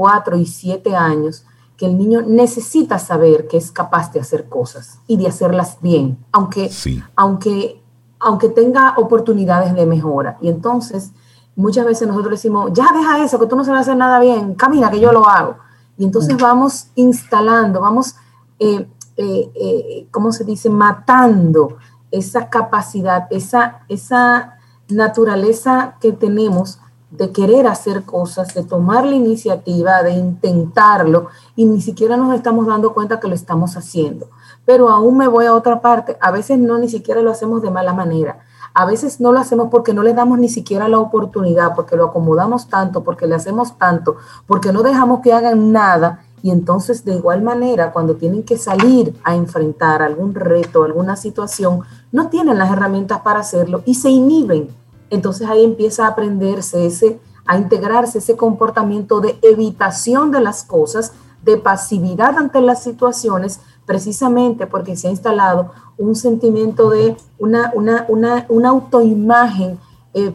[0.00, 1.44] 4 y 7 años,
[1.76, 6.16] que el niño necesita saber que es capaz de hacer cosas y de hacerlas bien,
[6.32, 6.70] aunque,
[7.14, 7.82] aunque,
[8.18, 10.38] aunque tenga oportunidades de mejora.
[10.40, 11.12] Y entonces,
[11.54, 14.90] muchas veces nosotros decimos, ya deja eso, que tú no sabes hacer nada bien, camina,
[14.90, 15.56] que yo lo hago.
[15.98, 18.14] Y entonces vamos instalando, vamos,
[18.58, 21.76] eh, eh, eh, ¿cómo se dice?, matando
[22.10, 24.54] esa capacidad, esa, esa
[24.88, 26.78] naturaleza que tenemos
[27.10, 32.66] de querer hacer cosas, de tomar la iniciativa, de intentarlo, y ni siquiera nos estamos
[32.66, 34.28] dando cuenta que lo estamos haciendo.
[34.64, 37.70] Pero aún me voy a otra parte, a veces no ni siquiera lo hacemos de
[37.70, 38.40] mala manera.
[38.72, 42.06] A veces no lo hacemos porque no le damos ni siquiera la oportunidad, porque lo
[42.06, 46.22] acomodamos tanto, porque le hacemos tanto, porque no dejamos que hagan nada.
[46.42, 51.80] Y entonces de igual manera, cuando tienen que salir a enfrentar algún reto, alguna situación,
[52.12, 54.68] no tienen las herramientas para hacerlo y se inhiben
[55.10, 61.12] entonces ahí empieza a aprenderse ese, a integrarse ese comportamiento de evitación de las cosas,
[61.42, 68.04] de pasividad ante las situaciones, precisamente porque se ha instalado un sentimiento de una, una,
[68.08, 69.78] una, una autoimagen
[70.14, 70.32] eh,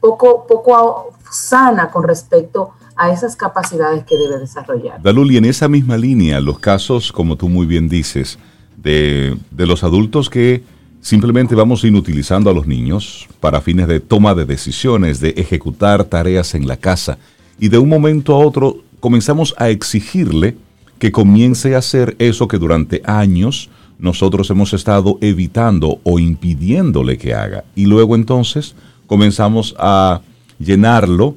[0.00, 5.02] poco, poco sana con respecto a esas capacidades que debe desarrollar.
[5.02, 8.38] Daluli, en esa misma línea, los casos, como tú muy bien dices,
[8.76, 10.62] de, de los adultos que
[11.04, 16.54] simplemente vamos inutilizando a los niños para fines de toma de decisiones, de ejecutar tareas
[16.54, 17.18] en la casa,
[17.60, 20.56] y de un momento a otro comenzamos a exigirle
[20.98, 27.34] que comience a hacer eso que durante años nosotros hemos estado evitando o impidiéndole que
[27.34, 27.64] haga.
[27.76, 28.74] Y luego entonces
[29.06, 30.22] comenzamos a
[30.58, 31.36] llenarlo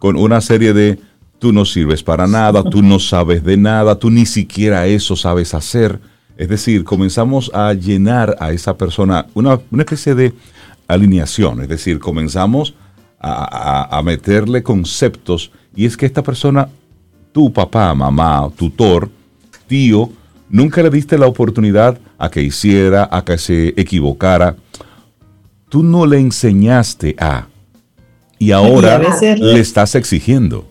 [0.00, 0.98] con una serie de
[1.38, 5.54] tú no sirves para nada, tú no sabes de nada, tú ni siquiera eso sabes
[5.54, 6.00] hacer.
[6.36, 10.34] Es decir, comenzamos a llenar a esa persona una, especie de
[10.86, 12.74] alineación, es decir, comenzamos
[13.18, 16.68] a, a, meterle conceptos y es que esta persona,
[17.32, 19.10] tu papá, mamá, tutor,
[19.66, 20.10] tío,
[20.48, 24.56] nunca le diste la oportunidad a que hiciera, a que se equivocara.
[25.68, 27.46] Tú no le enseñaste a.
[28.38, 30.70] Y ahora le estás exigiendo.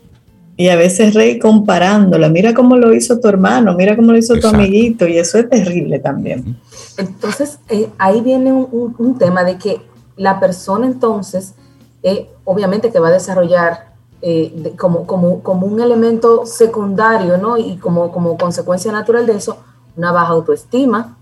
[0.58, 4.40] Y a veces Rey comparándola, mira cómo lo hizo tu hermano, mira cómo lo hizo
[4.40, 6.58] tu amiguito, y eso es terrible también.
[6.98, 9.82] Entonces, eh, ahí viene un, tema de que
[10.16, 11.56] la persona entonces,
[12.04, 17.58] eh, obviamente que va a desarrollar eh, como, como, como, un elemento secundario, ¿no?
[17.58, 19.58] Y como, como consecuencia natural de eso,
[19.98, 21.18] una baja autoestima,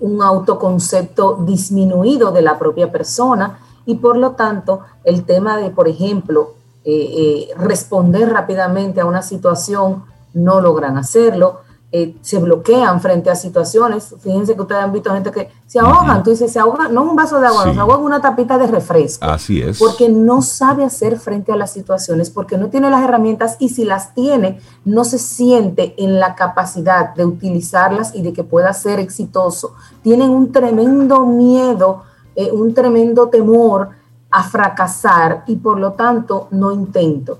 [0.00, 5.88] un autoconcepto disminuido de la propia persona, y por lo tanto, el tema de, por
[5.88, 6.55] ejemplo,
[6.88, 13.34] eh, eh, responder rápidamente a una situación, no logran hacerlo, eh, se bloquean frente a
[13.34, 14.14] situaciones.
[14.20, 17.16] Fíjense que ustedes han visto gente que se ahogan, tú dices, se ahoga, no un
[17.16, 19.26] vaso de agua, se ahoga una tapita de refresco.
[19.26, 19.80] Así es.
[19.80, 23.84] Porque no sabe hacer frente a las situaciones, porque no tiene las herramientas y si
[23.84, 29.00] las tiene, no se siente en la capacidad de utilizarlas y de que pueda ser
[29.00, 29.74] exitoso.
[30.04, 32.04] Tienen un tremendo miedo,
[32.52, 33.88] un tremendo temor
[34.36, 37.38] a fracasar y por lo tanto no intento.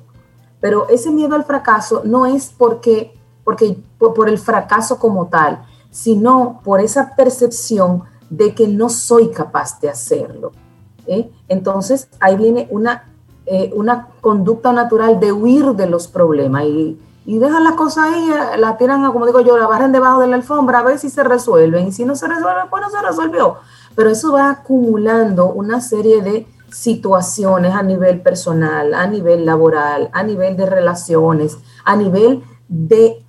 [0.60, 3.12] Pero ese miedo al fracaso no es porque,
[3.44, 9.78] porque por, el fracaso como tal, sino por esa percepción de que no soy capaz
[9.78, 10.52] de hacerlo.
[11.06, 11.30] ¿eh?
[11.48, 13.12] Entonces ahí viene una,
[13.44, 18.30] eh, una conducta natural de huir de los problemas y, y dejan las cosas ahí,
[18.30, 21.10] eh, la tiran, como digo yo, la barren debajo de la alfombra a ver si
[21.10, 21.88] se resuelven.
[21.88, 23.56] Y si no se resuelven, pues no se resolvió.
[23.94, 30.22] Pero eso va acumulando una serie de situaciones a nivel personal, a nivel laboral, a
[30.22, 33.24] nivel de relaciones, a nivel de,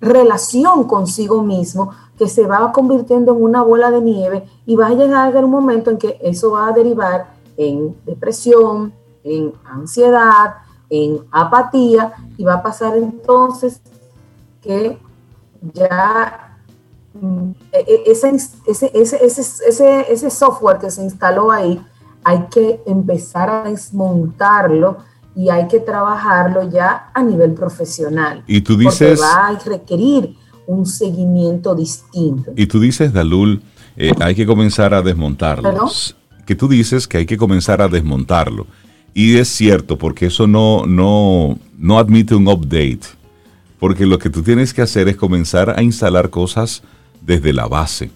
[0.00, 4.94] relación consigo mismo, que se va convirtiendo en una bola de nieve y va a
[4.94, 10.54] llegar un momento en que eso va a derivar en depresión, en ansiedad,
[10.88, 13.80] en apatía y va a pasar entonces
[14.62, 14.98] que
[15.74, 16.58] ya
[17.14, 21.84] mm, e, e, ese, ese, ese, ese, software que se instaló ahí
[22.26, 24.98] hay que empezar a desmontarlo
[25.36, 28.42] y hay que trabajarlo ya a nivel profesional.
[28.48, 29.20] Y tú dices...
[29.20, 30.34] va a requerir
[30.66, 32.50] un seguimiento distinto.
[32.56, 33.62] Y tú dices, Dalul,
[33.96, 35.88] eh, hay que comenzar a desmontarlo.
[36.44, 38.66] Que tú dices que hay que comenzar a desmontarlo.
[39.14, 43.06] Y es cierto, porque eso no, no, no admite un update.
[43.78, 46.82] Porque lo que tú tienes que hacer es comenzar a instalar cosas
[47.20, 48.10] desde la base.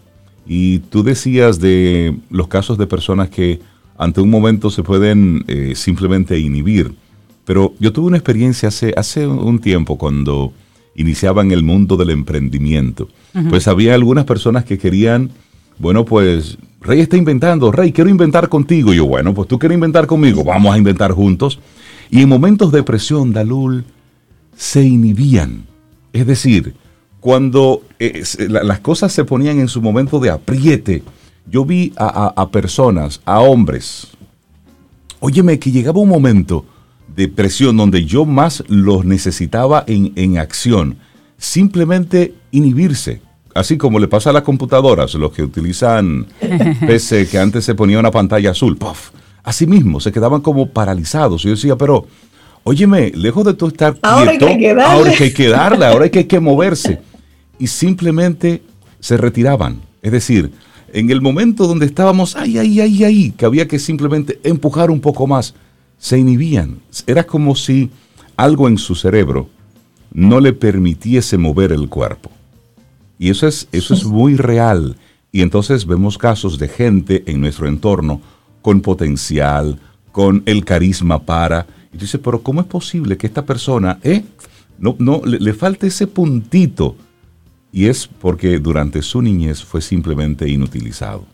[0.46, 3.60] Y tú decías de los casos de personas que
[4.00, 6.94] ante un momento se pueden eh, simplemente inhibir.
[7.44, 10.54] Pero yo tuve una experiencia hace, hace un tiempo cuando
[10.94, 13.08] iniciaba en el mundo del emprendimiento.
[13.50, 15.30] Pues había algunas personas que querían,
[15.78, 18.94] bueno, pues Rey está inventando, Rey, quiero inventar contigo.
[18.94, 21.60] Y yo, bueno, pues tú quieres inventar conmigo, vamos a inventar juntos.
[22.10, 23.84] Y en momentos de presión, Dalul,
[24.56, 25.64] se inhibían.
[26.14, 26.74] Es decir,
[27.20, 31.02] cuando eh, las cosas se ponían en su momento de apriete,
[31.46, 34.08] yo vi a, personas, a hombres,
[35.18, 36.64] óyeme, que llegaba un momento
[37.14, 40.96] de presión donde yo más los necesitaba en, acción,
[41.38, 43.20] simplemente inhibirse,
[43.54, 46.26] así como le pasa a las computadoras, los que utilizan
[46.86, 49.10] PC, que antes se ponía una pantalla azul, puff,
[49.42, 51.44] así mismo, se quedaban como paralizados.
[51.44, 52.06] Y yo decía, pero,
[52.62, 56.10] óyeme, lejos de tú estar ahora quieto, hay que ahora hay que darle, ahora hay
[56.10, 57.00] que, hay que moverse.
[57.58, 58.62] Y simplemente
[59.00, 59.80] se retiraban.
[60.02, 60.50] Es decir,
[60.92, 65.00] en el momento donde estábamos, ay, ay, ay, ay, que había que simplemente empujar un
[65.00, 65.54] poco más,
[65.98, 66.80] se inhibían.
[67.06, 67.90] Era como si
[68.36, 69.48] algo en su cerebro
[70.12, 72.30] no le permitiese mover el cuerpo.
[73.18, 74.96] Y eso es, eso es muy real.
[75.30, 78.20] Y entonces vemos casos de gente en nuestro entorno
[78.62, 79.78] con potencial,
[80.10, 81.66] con el carisma para.
[81.92, 84.24] Y dice, pero ¿cómo es posible que esta persona, eh,
[84.78, 86.96] no, no, le, le falte ese puntito?
[87.72, 91.24] Y es porque durante su niñez fue simplemente inutilizado.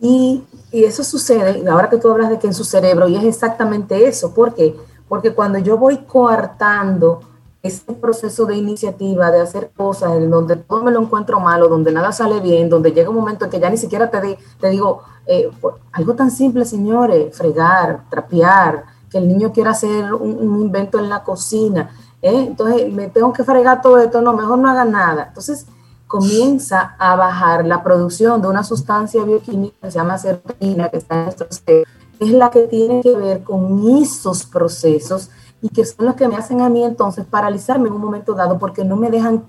[0.00, 4.06] Y, eso sucede, ahora que tú hablas de que en su cerebro, y es exactamente
[4.06, 4.74] eso, ¿por qué?
[5.08, 7.20] Porque cuando yo voy coartando
[7.62, 11.92] este proceso de iniciativa, de hacer cosas en donde todo me lo encuentro malo, donde
[11.92, 15.02] nada sale bien, donde llega un momento en que ya ni siquiera te, te digo,
[15.26, 15.50] eh,
[15.92, 21.24] algo tan simple, señores, fregar, trapear, que el niño quiera hacer un, invento en la
[21.24, 21.90] cocina,
[22.22, 22.44] ¿eh?
[22.48, 25.26] entonces me tengo que fregar todo esto, no, mejor no haga nada.
[25.28, 25.66] Entonces
[26.06, 31.14] comienza a bajar la producción de una sustancia bioquímica que se llama serotonina, que está
[31.14, 35.30] en nuestro cerebro, es la que tiene que ver con esos procesos
[35.62, 38.58] y que son los que me hacen a mí entonces paralizarme en un momento dado
[38.58, 39.44] porque no me dejan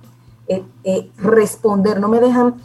[0.48, 2.56] eh, eh, responder, no me dejan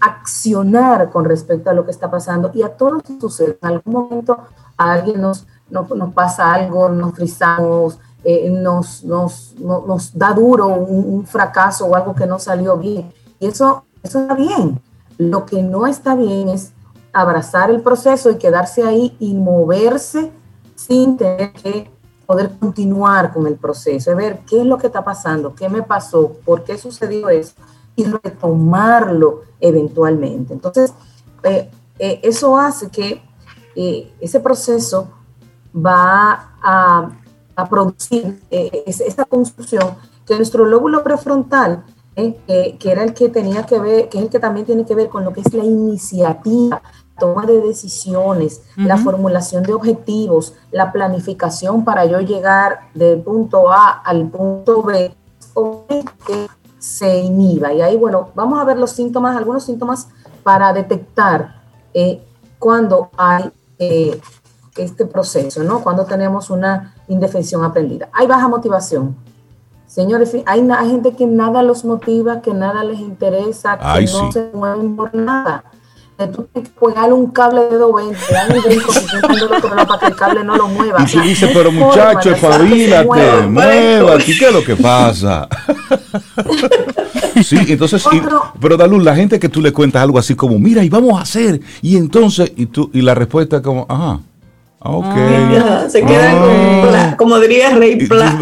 [0.00, 2.50] accionar con respecto a lo que está pasando.
[2.54, 4.38] Y a todos nos sucede, en algún momento
[4.76, 11.26] a alguien nos, nos, pasa algo, nos frizamos, eh, nos, nos, nos, da duro un,
[11.26, 13.12] fracaso o algo que no salió bien.
[13.38, 14.80] Y eso, eso está bien.
[15.18, 16.72] Lo que no está bien es
[17.12, 20.32] abrazar el proceso y quedarse ahí y moverse
[20.74, 21.90] sin tener que
[22.26, 25.82] poder continuar con el proceso, de ver qué es lo que está pasando, qué me
[25.82, 27.54] pasó, por qué sucedió eso
[27.94, 30.54] y retomarlo eventualmente.
[30.54, 30.94] Entonces,
[31.42, 33.22] eh, eh, eso hace que
[34.20, 35.08] ese proceso
[35.74, 37.10] va a,
[37.68, 39.94] producir esa construcción
[40.26, 44.30] que nuestro lóbulo prefrontal, que, que, era el que tenía que ver, que es el
[44.30, 46.82] que también tiene que ver con lo que es la iniciativa,
[47.18, 53.90] toma de decisiones, la formulación de objetivos, la planificación para yo llegar del punto A
[53.90, 55.14] al punto B,
[56.26, 57.72] que se inhiba.
[57.72, 60.08] Y ahí, bueno, vamos a ver los síntomas, algunos síntomas
[60.42, 61.62] para detectar
[61.94, 62.22] eh,
[62.58, 64.20] cuando hay eh,
[64.76, 65.82] este proceso, ¿no?
[65.82, 68.08] Cuando tenemos una indefensión aprendida.
[68.12, 69.16] Hay baja motivación.
[69.86, 74.50] Señores, hay, hay gente que nada los motiva, que nada les interesa, que no se
[74.52, 75.64] mueven por nada
[76.32, 80.44] tú tienes que ponerle un cable de 220, dale un brinco para que el cable
[80.44, 81.02] no lo mueva.
[81.02, 85.48] Y tú dices, pero muchacho, espabilate, muévate, ¿qué es lo que pasa?
[87.44, 88.04] sí, entonces,
[88.60, 91.22] pero Dalú, la gente que tú le cuentas algo así como, mira, y vamos a
[91.22, 94.20] hacer, y entonces, y tú, y la respuesta como, ajá.
[94.86, 95.06] Ah, ok.
[95.06, 97.14] Ah, se quedan ah.
[97.16, 98.38] como, diría Rey Pla.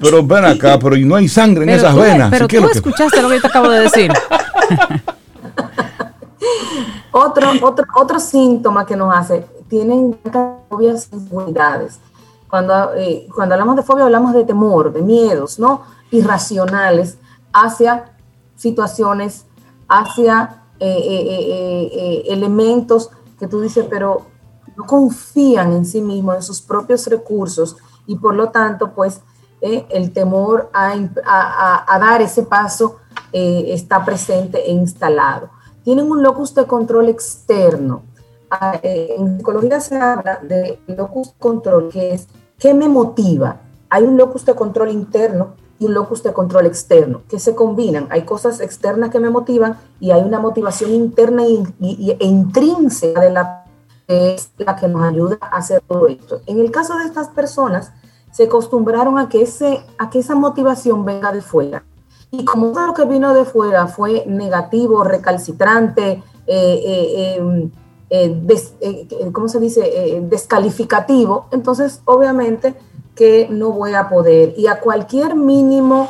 [0.00, 2.30] Pero, ven acá, pero no hay sangre en esas venas.
[2.30, 4.12] Pero tú escuchaste lo que yo te acabo de decir.
[7.12, 10.18] otro, otro, otro síntoma que nos hace, tienen
[10.68, 12.00] fobias inseguridades.
[12.48, 15.82] Cuando, eh, cuando hablamos de fobia hablamos de temor, de miedos, ¿no?
[16.10, 17.18] Irracionales
[17.52, 18.06] hacia
[18.56, 19.44] situaciones,
[19.88, 24.29] hacia eh, eh, elementos que tú dices, pero
[24.80, 29.20] no confían en sí mismos, en sus propios recursos y por lo tanto, pues
[29.60, 32.96] el temor a, dar ese paso
[33.32, 35.50] está presente e instalado
[35.82, 38.02] tienen un locus de control externo.
[38.50, 43.60] Ah, eh, en psicología se habla de locus de control, que es qué me motiva.
[43.88, 48.06] Hay un locus de control interno y un locus de control externo, que se combinan.
[48.10, 53.59] Hay cosas externas que me motivan y hay una motivación interna e intrínseca de la
[54.10, 56.40] es la que nos ayuda a hacer todo esto.
[56.46, 57.92] En el caso de estas personas,
[58.32, 61.84] se acostumbraron a que, ese, a que esa motivación venga de fuera.
[62.30, 67.70] Y como todo lo que vino de fuera fue negativo, recalcitrante, eh, eh, em,
[68.10, 70.20] eh, ¿cómo se dice?
[70.28, 72.74] descalificativo, entonces obviamente
[73.14, 74.54] que no voy a poder.
[74.56, 76.08] Y a cualquier mínimo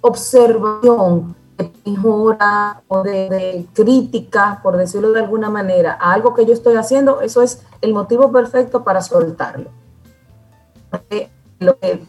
[0.00, 6.76] observación de o de, crítica, por decirlo de alguna manera, a algo que yo estoy
[6.76, 9.70] haciendo, eso es el motivo perfecto para soltarlo.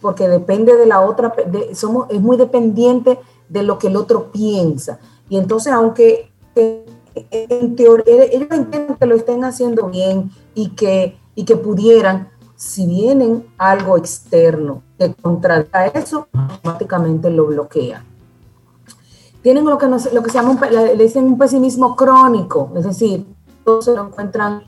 [0.02, 1.34] Porque, depende de la otra,
[1.74, 5.00] somos, es muy dependiente de lo que el otro piensa.
[5.30, 11.46] Y entonces, aunque en teoría ellos entienden que lo estén haciendo bien y que, y
[11.46, 18.06] que pudieran, si vienen algo externo que contradiga eso, automáticamente lo bloquea.
[19.42, 23.26] Tienen lo que, lo que se llama, le dicen un pesimismo crónico, es decir,
[23.64, 24.64] todos se lo encuentran,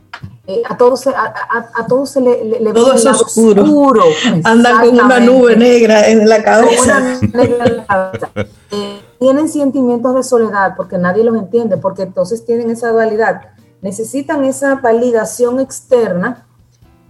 [0.47, 1.33] eh, a todos se, a,
[1.75, 4.03] a, todos se le, le, le Todo es oscuro.
[4.43, 7.19] Anda con una nube negra en la cabeza.
[8.75, 13.41] Eh, tienen sentimientos de soledad porque nadie los entiende, porque entonces tienen esa dualidad.
[13.81, 16.47] Necesitan esa validación externa,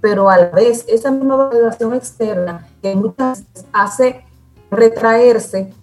[0.02, 4.26] pero a la vez esa misma validación externa que muchas veces hace
[4.70, 5.74] retraerse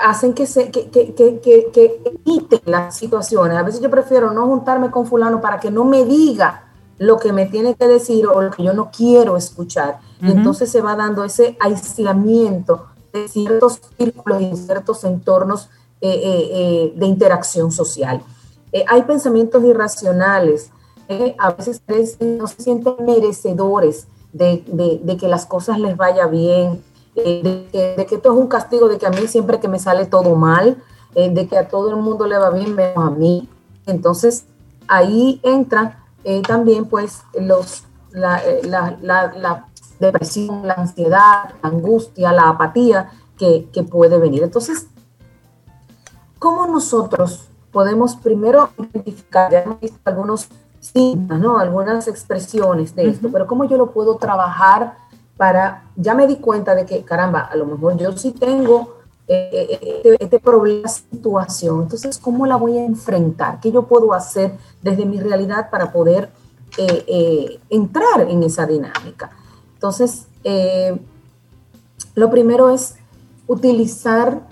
[0.00, 3.56] hacen que, se, que, que, que, que, eviten las situaciones.
[3.56, 6.64] A veces yo prefiero no juntarme con fulano para que no me diga
[6.98, 9.98] lo que me tiene que decir o lo que yo no quiero escuchar.
[10.20, 15.68] Y entonces se va dando ese aislamiento de ciertos círculos y ciertos entornos
[16.00, 18.22] eh, eh, eh, de interacción social.
[18.88, 20.70] hay pensamientos irracionales.
[21.38, 21.82] a veces
[22.20, 26.82] no se sienten merecedores de, de, de que las cosas les vaya bien,
[27.14, 30.34] de, que, esto es un castigo, de que a mí siempre que me sale todo
[30.34, 30.82] mal,
[31.14, 33.48] de que a todo el mundo le va bien, menos a mí.
[33.86, 34.46] Entonces,
[34.88, 36.04] ahí entra
[36.46, 38.42] también pues los, la,
[39.00, 39.66] la,
[40.00, 44.42] depresión, la ansiedad, la angustia, la apatía que, que puede venir.
[44.42, 44.88] Entonces,
[46.38, 50.48] ¿cómo nosotros podemos primero identificar, ya hemos visto algunos
[50.80, 51.58] síntomas, ¿no?
[51.58, 54.96] algunas expresiones de esto, pero cómo yo lo puedo trabajar
[55.36, 58.94] para, ya me di cuenta de que, caramba, a lo mejor yo sí tengo
[59.26, 63.58] eh, eh, este, este, problema, situación, entonces, ¿cómo la voy a enfrentar?
[63.60, 66.30] ¿Qué yo puedo hacer desde mi realidad para poder
[66.76, 69.30] eh, entrar en esa dinámica?
[69.72, 70.26] Entonces,
[72.14, 72.96] lo primero es
[73.46, 74.42] utilizar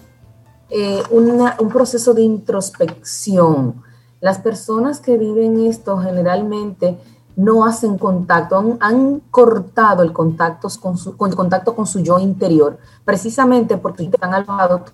[1.11, 3.83] un proceso de introspección.
[4.21, 6.99] Las personas que viven esto generalmente
[7.37, 13.77] no hacen contacto, han, cortado el contacto con, su, contacto con su yo interior, precisamente
[13.77, 14.85] porque han alojado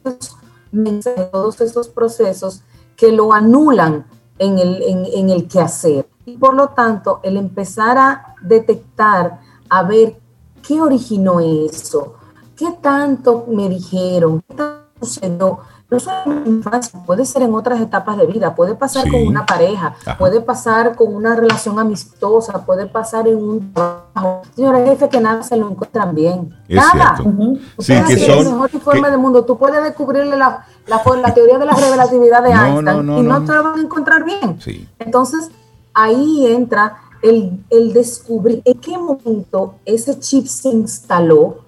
[1.32, 2.62] todos, estos procesos
[2.96, 4.06] que lo anulan
[4.38, 6.08] en el, en, en quehacer.
[6.26, 10.20] Y por lo tanto, el empezar a detectar, a ver
[10.66, 12.14] qué originó eso,
[12.56, 15.60] qué tanto me dijeron, qué tanto sucedió,
[15.90, 19.26] no solo en la infancia, puede ser en otras etapas de vida, puede pasar con
[19.26, 24.42] una pareja, puede pasar con una relación amistosa, puede pasar en un trabajo.
[24.54, 26.54] Señores, jefe, que nada se lo encuentran bien.
[26.68, 27.16] nada.
[27.78, 29.46] Sí, que son, el mejor informe del mundo.
[29.46, 33.62] Tú puedes descubrirle la, la, teoría de la relatividad de Einstein y no, te lo
[33.62, 34.58] van a encontrar bien.
[34.98, 35.50] Entonces,
[35.94, 41.64] ahí entra el, el, descubrir en qué momento ese chip se instaló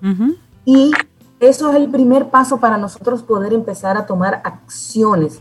[0.66, 0.92] y
[1.40, 5.40] eso es el primer paso para nosotros poder empezar a tomar acciones.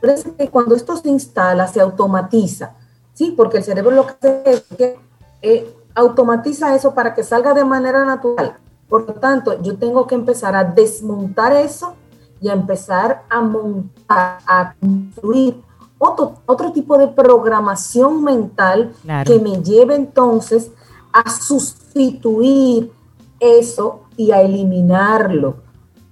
[0.00, 2.74] Parece que cuando esto se instala, se automatiza,
[3.14, 3.32] ¿sí?
[3.36, 4.98] Porque el cerebro lo que hace es que
[5.42, 8.58] eh, automatiza eso para que salga de manera natural.
[8.88, 11.94] Por lo tanto, yo tengo que empezar a desmontar eso
[12.40, 15.60] y a empezar a montar, a construir
[15.98, 18.94] otro, otro tipo de programación mental
[19.24, 20.70] que me lleve entonces
[21.12, 22.92] a sustituir
[23.40, 25.56] eso y a eliminarlo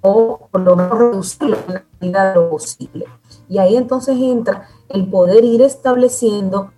[0.00, 3.07] o por lo menos reducirlo en la medida de lo posible.
[3.48, 6.70] Y ahí entonces entra el poder ir estableciendo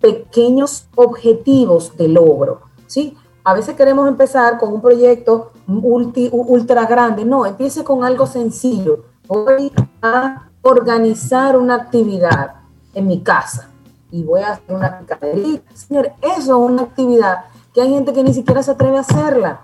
[0.00, 3.16] pequeños objetivos de logro, ¿sí?
[3.42, 9.04] A veces queremos empezar con un proyecto ultra grande, no, empiece con algo sencillo.
[9.26, 9.72] Voy
[10.02, 12.56] a organizar una actividad
[12.92, 13.70] en mi casa
[14.10, 15.74] y voy a hacer una picaderita.
[15.74, 19.60] Señor, eso es una actividad que hay gente que ni siquiera se atreve a hacerla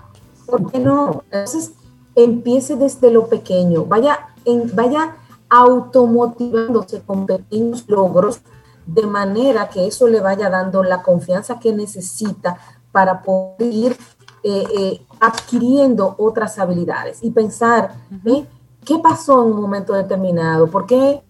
[0.50, 1.22] ¿por qué no?
[1.30, 1.72] Entonces,
[2.14, 5.16] empiece desde lo pequeño, vaya, en, vaya
[5.48, 8.40] automotivándose con pequeños logros,
[8.86, 12.58] de manera que eso le vaya dando la confianza que necesita
[12.92, 13.96] para poder ir
[14.42, 17.94] eh, eh, adquiriendo otras habilidades y pensar,
[18.24, 18.46] ¿eh?
[18.84, 20.66] ¿qué pasó en un momento determinado?
[20.66, 21.22] ¿Por qué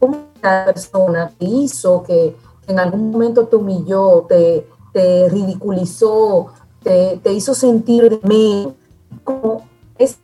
[0.00, 6.48] una persona que hizo que en algún momento te humilló, te, te ridiculizó,
[6.84, 8.68] te, hizo sentir de mí,
[9.24, 9.66] como
[9.98, 10.18] es...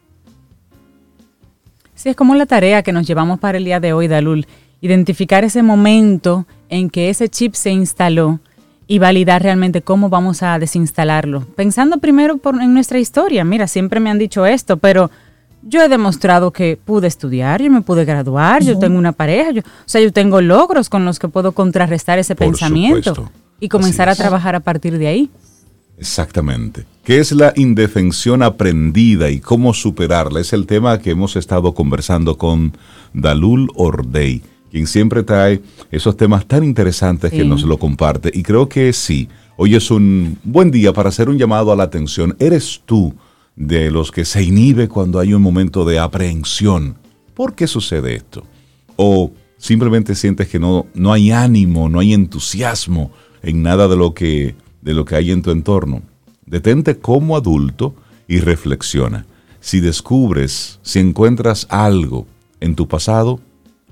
[1.94, 4.46] Sí, es como la tarea que nos llevamos para el día de hoy, Dalul,
[4.80, 8.40] identificar ese momento en que ese chip se instaló
[8.86, 11.44] y validar realmente cómo vamos a desinstalarlo.
[11.56, 15.10] Pensando primero por, en nuestra historia, mira, siempre me han dicho esto, pero
[15.62, 19.60] yo he demostrado que pude estudiar, yo me pude graduar, yo tengo una pareja, yo,
[19.60, 23.30] o sea, yo tengo logros con los que puedo contrarrestar ese pensamiento
[23.60, 25.30] y comenzar a trabajar a partir de ahí.
[26.00, 26.86] Exactamente.
[27.04, 30.40] ¿Qué es la indefensión aprendida y cómo superarla?
[30.40, 32.74] Es el tema que hemos estado conversando con
[33.12, 34.40] Dalul Ordey,
[34.70, 38.30] quien siempre trae esos temas tan interesantes que nos lo comparte.
[38.32, 39.28] Y creo que sí,
[39.58, 42.34] hoy es un buen día para hacer un llamado a la atención.
[42.38, 43.14] ¿Eres tú
[43.54, 46.96] de los que se inhibe cuando hay un momento de aprehensión?
[47.34, 48.46] ¿Por qué sucede esto?
[48.96, 53.10] ¿O simplemente sientes que no, no hay ánimo, no hay entusiasmo
[53.42, 56.02] en nada de lo que de lo que hay en tu entorno.
[56.46, 57.94] Detente como adulto
[58.26, 59.26] y reflexiona.
[59.60, 62.26] Si descubres, si encuentras algo
[62.60, 63.40] en tu pasado,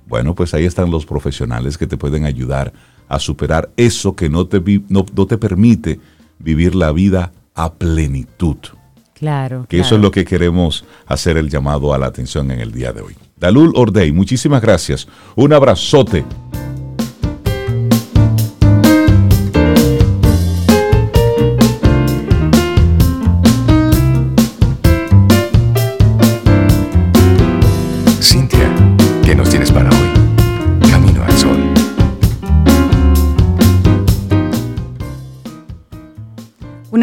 [0.06, 2.72] bueno, pues ahí están los profesionales que te pueden ayudar
[3.08, 6.00] a superar eso que no te, no, te permite
[6.38, 8.56] vivir la vida a plenitud.
[9.14, 9.66] Claro.
[9.68, 12.92] Que eso es lo que queremos hacer el llamado a la atención en el día
[12.92, 13.16] de hoy.
[13.36, 15.08] Dalul Ordey, muchísimas gracias.
[15.34, 16.24] Un abrazote.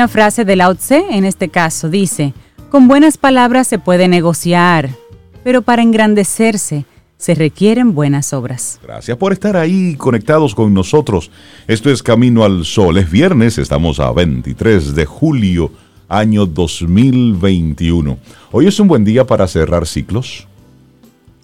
[0.05, 2.35] Una frase de Lao Tse, en este caso, dice,
[2.69, 4.91] Con buenas palabras se puede negociar,
[5.43, 6.85] pero para engrandecerse
[7.17, 8.79] se requieren buenas obras.
[8.83, 11.31] Gracias por estar ahí conectados con nosotros.
[11.67, 12.99] Esto es Camino al Sol.
[12.99, 15.71] Es viernes, estamos a 23 de julio,
[16.07, 18.19] año 2021.
[18.51, 20.47] Hoy es un buen día para cerrar ciclos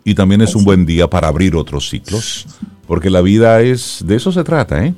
[0.03, 2.45] y también es un buen día para abrir otros ciclos,
[2.86, 4.93] porque la vida es, de eso se trata, ¿eh?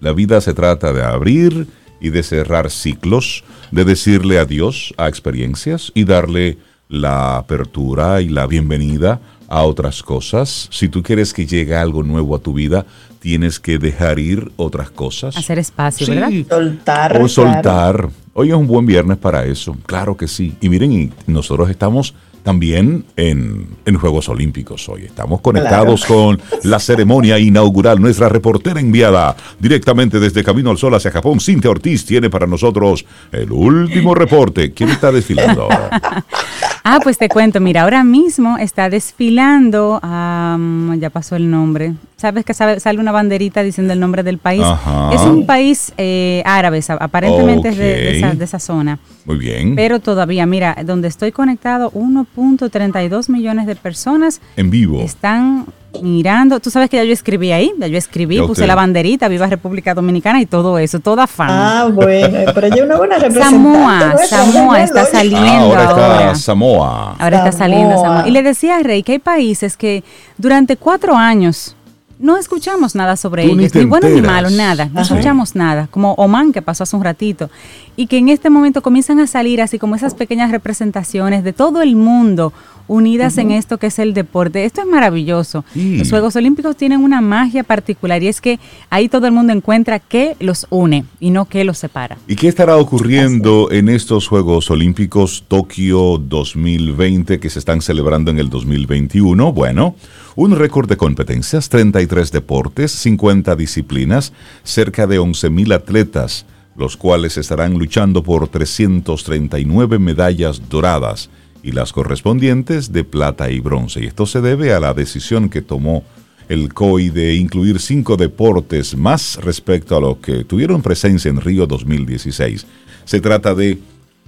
[0.00, 1.66] La vida se trata de abrir
[2.04, 6.58] y de cerrar ciclos, de decirle adiós a experiencias y darle
[6.90, 10.68] la apertura y la bienvenida a otras cosas.
[10.70, 12.84] Si tú quieres que llegue algo nuevo a tu vida,
[13.20, 15.34] tienes que dejar ir otras cosas.
[15.34, 16.30] Hacer espacio, Sí, ¿verdad?
[16.46, 17.10] Soltar.
[17.12, 17.28] O claro.
[17.28, 18.08] soltar.
[18.34, 19.74] Hoy es un buen viernes para eso.
[19.86, 20.54] Claro que sí.
[20.60, 22.14] Y miren, y nosotros estamos
[22.44, 25.06] también en, en Juegos Olímpicos hoy.
[25.06, 28.00] Estamos conectados con la ceremonia inaugural.
[28.00, 33.06] Nuestra reportera enviada directamente desde Camino al Sol hacia Japón, Cintia Ortiz, tiene para nosotros
[33.32, 34.72] el último reporte.
[34.72, 35.68] ¿Quién está desfilando?
[36.86, 42.52] Ah, pues te cuento, mira, ahora mismo está desfilando, ya pasó el nombre, sabes que
[42.52, 44.62] sale una banderita diciendo el nombre del país.
[44.62, 45.10] Ajá.
[45.14, 49.74] Es un país eh, árabe, aparentemente es de, esa, de esa zona, Muy bien.
[49.76, 55.00] pero todavía, mira, donde estoy conectado, 1.32 millones de personas En vivo.
[55.00, 55.64] están
[56.02, 56.60] mirando.
[56.60, 59.94] Tú sabes que ya yo escribí ahí, ya yo escribí, puse la banderita, Viva República
[59.94, 61.50] Dominicana y todo eso, toda fan.
[61.50, 63.56] Ah, bueno, pero es una buena representante.
[63.56, 65.48] Samoa, Samoa está saliendo.
[65.48, 66.34] Ah, ahora está ahora.
[66.34, 67.16] Samoa.
[67.18, 68.08] Ahora está saliendo Samoa.
[68.08, 68.28] Samoa.
[68.28, 70.04] Y le decía a Rey que hay países que
[70.38, 71.76] durante cuatro años
[72.18, 74.86] no escuchamos nada sobre Tú ellos, ni bueno ni malo, nada.
[74.86, 75.14] No Ajá.
[75.14, 75.88] escuchamos nada.
[75.90, 77.50] Como Oman, que pasó hace un ratito.
[77.96, 81.82] Y que en este momento comienzan a salir así como esas pequeñas representaciones de todo
[81.82, 82.52] el mundo
[82.86, 84.64] unidas en esto que es el deporte.
[84.64, 85.64] Esto es maravilloso.
[85.72, 85.96] Sí.
[85.98, 88.58] Los Juegos Olímpicos tienen una magia particular y es que
[88.90, 92.18] ahí todo el mundo encuentra qué los une y no qué los separa.
[92.28, 98.38] ¿Y qué estará ocurriendo en estos Juegos Olímpicos Tokio 2020 que se están celebrando en
[98.38, 99.52] el 2021?
[99.52, 99.94] Bueno,
[100.36, 104.32] un récord de competencias, 33 deportes, 50 disciplinas,
[104.62, 111.30] cerca de 11.000 atletas, los cuales estarán luchando por 339 medallas doradas
[111.62, 114.02] y las correspondientes de plata y bronce.
[114.02, 116.04] Y esto se debe a la decisión que tomó
[116.48, 121.66] el COI de incluir cinco deportes más respecto a lo que tuvieron presencia en Río
[121.66, 122.66] 2016.
[123.04, 123.78] Se trata de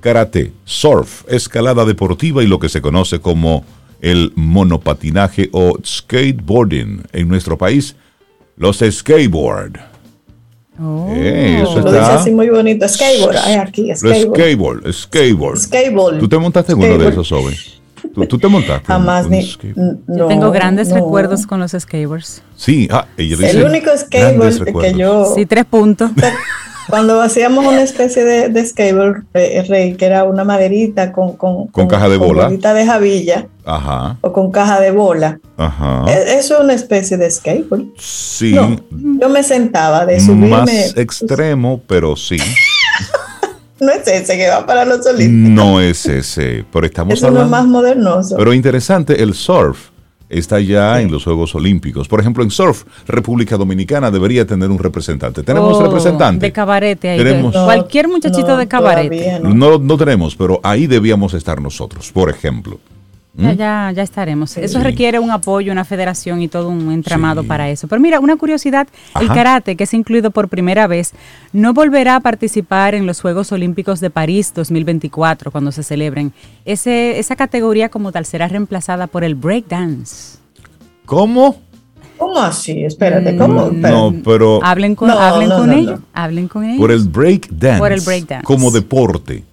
[0.01, 3.65] karate, surf, escalada deportiva y lo que se conoce como
[4.07, 7.97] el monopatinaje o skateboarding en nuestro país,
[8.57, 9.81] los skateboard.
[10.81, 11.09] Oh.
[11.11, 12.87] Eh, eso Lo dice está- así muy bonito.
[12.87, 13.37] Skateboard.
[13.45, 14.37] Ay, aquí, skateboard.
[14.37, 15.59] skateboard, skateboard.
[15.59, 16.19] Skateboard.
[16.21, 17.57] ¿Tú te montaste en uno de esos, Zoe?
[18.15, 18.87] ¿Tú, tú te montaste?
[18.87, 19.45] Jamás ni.
[19.45, 19.99] skateboard?
[20.07, 20.97] Yo no, tengo grandes no.
[20.97, 22.43] recuerdos con los skateboards.
[22.57, 25.33] Sí, ah, ella dice El único skateboard que yo.
[25.35, 26.13] Sí, tres puntos.
[26.89, 31.67] Cuando hacíamos una especie de, de skateboard, eh, Rey, que era una maderita con, con,
[31.69, 32.45] Con caja de bola.
[32.45, 35.41] bolita de jabilla Ajá, o con caja de bola.
[35.57, 36.05] ajá.
[36.09, 37.87] Eh, Eso es una especie de skateboard.
[37.99, 38.77] Sí, No,
[39.21, 40.49] yo me sentaba de subirme.
[40.49, 42.37] más extremo, pero sí.
[43.79, 45.55] No es ese que va para los olímpicos.
[45.65, 47.51] No es ese, pero estamos Es uno hablando.
[47.51, 48.35] más modernoso.
[48.39, 49.91] Pero interesante, el surf
[50.29, 52.09] está ya en los Juegos Olímpicos.
[52.09, 55.43] Por ejemplo, en surf, República Dominicana debería tener un representante.
[55.43, 56.47] ¿Tenemos Oh, representante?
[56.47, 57.19] De cabarete ahí.
[57.19, 59.41] Tenemos- cualquier muchachito No, de cabarete.
[59.43, 59.55] no.
[59.55, 62.79] No, no tenemos, pero ahí debíamos estar nosotros, por ejemplo.
[63.39, 64.57] Ya, ya, ya estaremos.
[64.57, 64.85] Eso Sí.
[64.85, 67.49] requiere un apoyo, una federación y todo un entramado Sí.
[67.49, 67.87] para eso.
[67.87, 68.89] Pero mira, una curiosidad,
[69.21, 71.13] el karate, que es incluido por primera vez,
[71.53, 76.33] no volverá a participar en los Juegos Olímpicos de París 2024, cuando se celebren.
[76.65, 80.39] Ese, esa categoría como tal será reemplazada por el breakdance.
[81.05, 81.57] ¿Cómo?
[82.17, 82.85] ¿Cómo así?
[82.85, 83.67] Espérate, ¿cómo?
[83.71, 86.07] Mm, No, pero Hablen con, No, hablen no, con no, ellos, no.
[86.15, 86.79] hablen con ellos.
[86.79, 87.79] por el break dance.
[87.79, 88.45] Por el break dance.
[88.45, 89.45] Como deporte.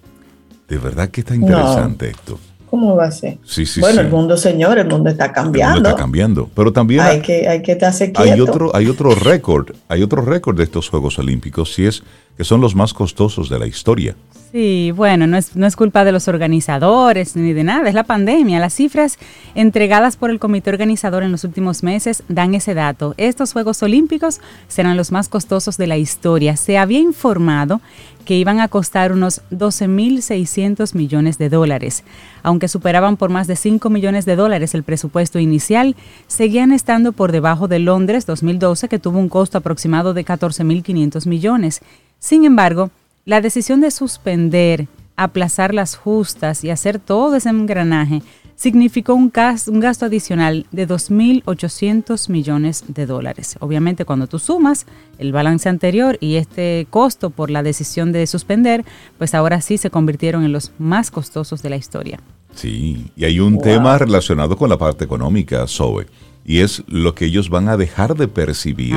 [0.70, 2.40] De verdad que está interesante esto.
[2.74, 3.38] ¿Cómo va a ser?
[3.46, 4.06] Sí, sí, bueno, sí.
[4.08, 5.90] el mundo, señor, el mundo está El mundo cambiando.
[5.90, 6.50] está cambiando.
[6.56, 8.46] Pero también Hay que, hay que estarse hay quieto.
[8.46, 12.02] otro, hay otro récord, hay otro récord de estos Juegos Olímpicos, y es
[12.36, 14.16] que son los más costosos de la historia.
[14.54, 18.04] Sí, bueno, no es, no es culpa de los organizadores ni de nada, es la
[18.04, 18.60] pandemia.
[18.60, 19.18] Las cifras
[19.56, 23.16] entregadas por el comité organizador en los últimos meses dan ese dato.
[23.18, 26.56] Estos Juegos Olímpicos serán los más costosos de la historia.
[26.56, 27.82] Se había informado
[28.26, 32.04] que iban a costar unos 12.600 millones de dólares.
[32.44, 35.96] Aunque superaban por más de 5 millones de dólares el presupuesto inicial,
[36.28, 41.82] seguían estando por debajo de Londres 2012, que tuvo un costo aproximado de 14.500 millones.
[42.20, 42.92] Sin embargo,
[43.26, 48.22] la decisión de suspender, aplazar las justas y hacer todo ese engranaje
[48.56, 53.56] significó un gasto, un gasto adicional de 2.800 millones de dólares.
[53.60, 54.86] Obviamente cuando tú sumas
[55.18, 58.86] el balance anterior y este costo por la decisión de suspender,
[59.18, 62.20] pues ahora sí se convirtieron en los más costosos de la historia.
[62.56, 66.06] Sí, y hay un tema relacionado con la parte económica, Zoe,
[66.46, 68.96] y es lo que ellos van a dejar de percibir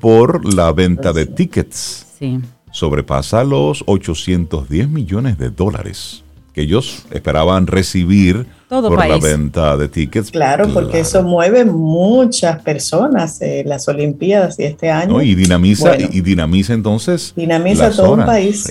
[0.00, 2.06] por la venta de tickets.
[2.18, 2.40] Sí.
[2.76, 6.22] Sobrepasa los 810 millones de dólares
[6.52, 10.30] que ellos esperaban recibir por la venta de tickets.
[10.30, 15.22] Claro, porque eso mueve muchas personas, eh, las Olimpiadas y este año.
[15.22, 17.32] y dinamiza, y dinamiza entonces.
[17.34, 18.70] Dinamiza todo un país.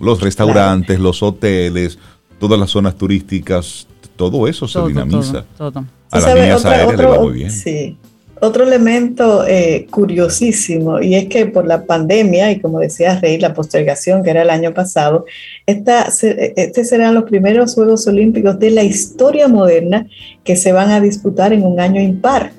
[0.00, 1.98] Los restaurantes, los hoteles,
[2.40, 3.86] todas las zonas turísticas,
[4.16, 5.44] todo eso se dinamiza.
[5.58, 7.50] Todo, A las líneas aéreas le va muy bien.
[7.50, 7.98] Sí.
[8.44, 13.54] Otro elemento eh, curiosísimo, y es que por la pandemia, y como decía Rey, la
[13.54, 15.24] postergación que era el año pasado,
[15.64, 20.06] esta, este serán los primeros Juegos Olímpicos de la historia moderna
[20.44, 22.52] que se van a disputar en un año impar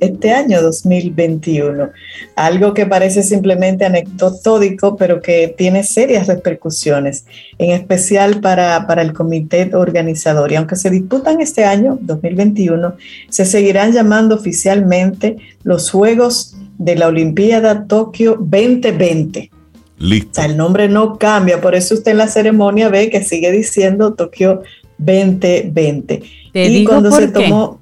[0.00, 1.90] este año 2021.
[2.36, 7.24] Algo que parece simplemente anecdotótico, pero que tiene serias repercusiones,
[7.58, 10.52] en especial para, para el comité organizador.
[10.52, 12.94] Y aunque se disputan este año 2021,
[13.28, 19.50] se seguirán llamando oficialmente los Juegos de la Olimpiada Tokio 2020.
[19.98, 20.30] Listo.
[20.30, 23.50] O sea, el nombre no cambia, por eso usted en la ceremonia ve que sigue
[23.50, 24.62] diciendo Tokio
[24.98, 26.22] 2020.
[26.54, 27.80] y cuando se tomó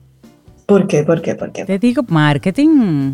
[0.66, 1.04] ¿Por qué?
[1.04, 1.34] ¿Por qué?
[1.36, 1.64] ¿Por qué?
[1.64, 3.12] Te digo, marketing.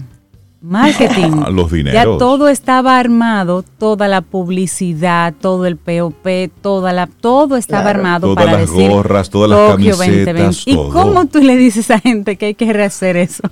[0.62, 1.42] Marketing.
[1.53, 1.94] Los dineros.
[1.94, 6.26] Ya todo estaba armado, toda la publicidad, todo el POP,
[6.62, 10.90] toda la, todo estaba armado todas para las decir gorras, todas las camisetas, ¿Y todo.
[10.90, 13.42] cómo tú le dices a gente que hay que rehacer eso?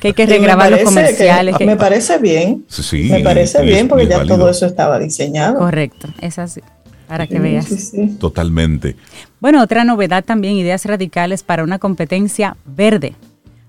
[0.00, 1.56] Que hay que regrabar los comerciales.
[1.56, 2.64] Que, Me parece bien.
[2.68, 4.36] Sí, me parece bien porque ya válido.
[4.36, 5.58] todo eso estaba diseñado.
[5.58, 6.60] Correcto, es así.
[7.08, 7.64] Para que veas.
[7.64, 8.16] Sí, sí.
[8.20, 8.94] Totalmente.
[9.40, 13.14] Bueno, otra novedad también, ideas radicales para una competencia verde.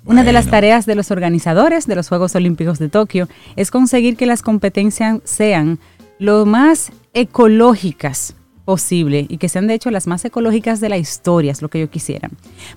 [0.06, 4.18] Una de las tareas de los organizadores de los Juegos Olímpicos de Tokio es conseguir
[4.18, 5.80] que las competencias sean
[6.20, 8.36] lo más ecológicas
[8.66, 11.80] posible y que sean de hecho las más ecológicas de la historia, es lo que
[11.80, 12.30] yo quisiera.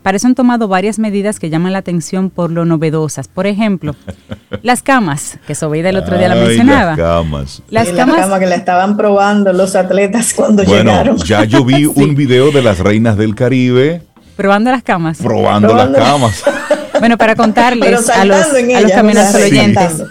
[0.02, 3.28] Para eso han tomado varias medidas que llaman la atención por lo novedosas.
[3.28, 3.94] Por ejemplo,
[4.62, 6.90] las camas, que Sobeida el otro día la Ay, mencionaba.
[6.90, 7.62] Las camas.
[7.70, 11.16] Las la camas, cama que la estaban probando los atletas cuando Bueno, llegaron.
[11.18, 14.02] ya yo vi un video de las reinas del Caribe
[14.36, 15.18] probando las camas.
[15.18, 15.98] probando, Probando.
[15.98, 16.44] las camas.
[16.98, 20.02] Bueno, para contarles a los, a los caminos oyentes.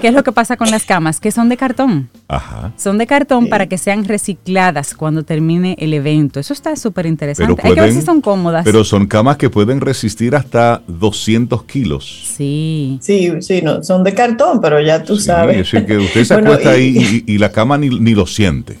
[0.00, 1.20] ¿qué es lo que pasa con las camas?
[1.20, 2.08] Que son de cartón.
[2.28, 2.72] Ajá.
[2.76, 3.50] Son de cartón Sí.
[3.50, 6.40] para que sean recicladas cuando termine el evento.
[6.40, 7.54] Eso está súper interesante.
[7.56, 8.64] Pero Hay que ver si son cómodas.
[8.64, 12.32] Pero son camas que pueden resistir hasta 200 kilos.
[12.36, 12.98] sí.
[13.00, 15.56] Sí, sí, no, son de cartón, pero ya tú Sí, sabes.
[15.58, 18.14] es decir, que usted se Bueno, acuesta y- ahí y, y la cama ni, ni
[18.14, 18.78] lo siente.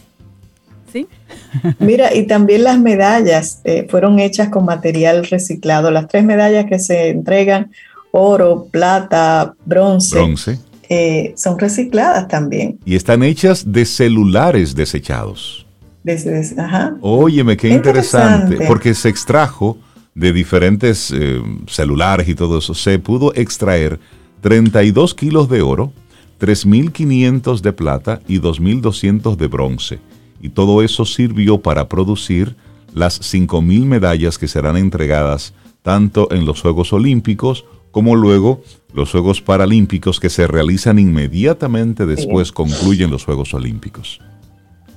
[1.78, 5.90] Mira, y también las medallas eh, fueron hechas con material reciclado.
[5.90, 7.70] Las tres medallas que se entregan,
[8.10, 10.58] oro, plata, bronce, Bronce.
[10.88, 12.78] eh, son recicladas también.
[12.84, 15.66] Y están hechas de celulares desechados.
[16.04, 16.96] Desde- ajá.
[17.00, 18.66] Óyeme, qué Qué interesante, interesante.
[18.66, 19.78] porque se extrajo
[20.14, 23.98] de diferentes eh, celulares y todo eso, se pudo extraer
[24.42, 25.92] 32 kilos de oro,
[26.40, 29.98] 3.500 de plata y 2.200 de bronce.
[30.42, 32.56] Y todo eso sirvió para producir
[32.92, 38.62] las 5.000 medallas que serán entregadas tanto en los Juegos Olímpicos como luego
[38.92, 44.20] los Juegos Paralímpicos que se realizan inmediatamente después concluyen los Juegos Olímpicos.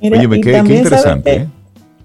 [0.01, 1.31] Mira, Óyeme, qué, qué también, ¿sabes interesante.
[1.31, 1.37] qué?
[1.37, 1.47] ¿eh?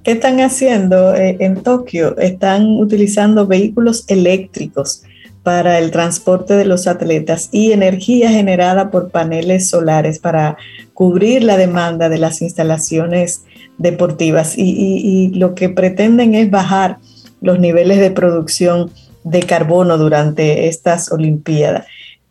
[0.02, 2.16] ¿Qué están haciendo eh, en Tokio?
[2.18, 5.02] Están utilizando vehículos eléctricos
[5.42, 10.56] para el transporte de los atletas y energía generada por paneles solares para
[10.94, 13.42] cubrir la demanda de las instalaciones
[13.78, 14.58] deportivas.
[14.58, 16.98] Y, y- y lo que pretenden es bajar
[17.40, 18.90] los niveles de producción
[19.24, 21.86] de carbono durante estas Olimpiadas,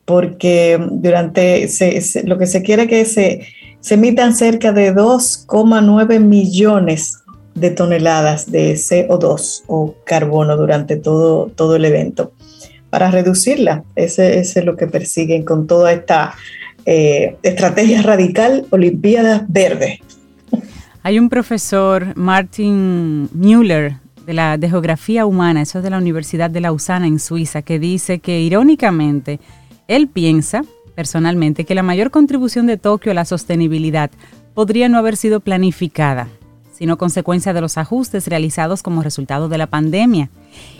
[0.05, 3.41] porque durante se- lo que se quiere que se,
[3.79, 7.15] se emitan cerca de 2,9 millones
[7.55, 12.31] de toneladas de CO2 o carbono durante todo, todo el evento.
[12.89, 16.35] Para reducirla, ese, es lo que persiguen con toda esta
[16.85, 19.99] eh, estrategia radical Olimpiadas Verde.
[21.03, 23.93] Hay un profesor, Martin Müller,
[24.25, 27.79] de la de Geografía Humana, eso es de la Universidad de Lausana en Suiza, que
[27.79, 29.39] dice que irónicamente
[29.87, 30.63] él piensa
[30.95, 34.11] personalmente que la mayor contribución de Tokio a la sostenibilidad
[34.53, 36.27] podría no haber sido planificada,
[36.79, 40.29] sino consecuencia de los ajustes realizados como resultado de la pandemia.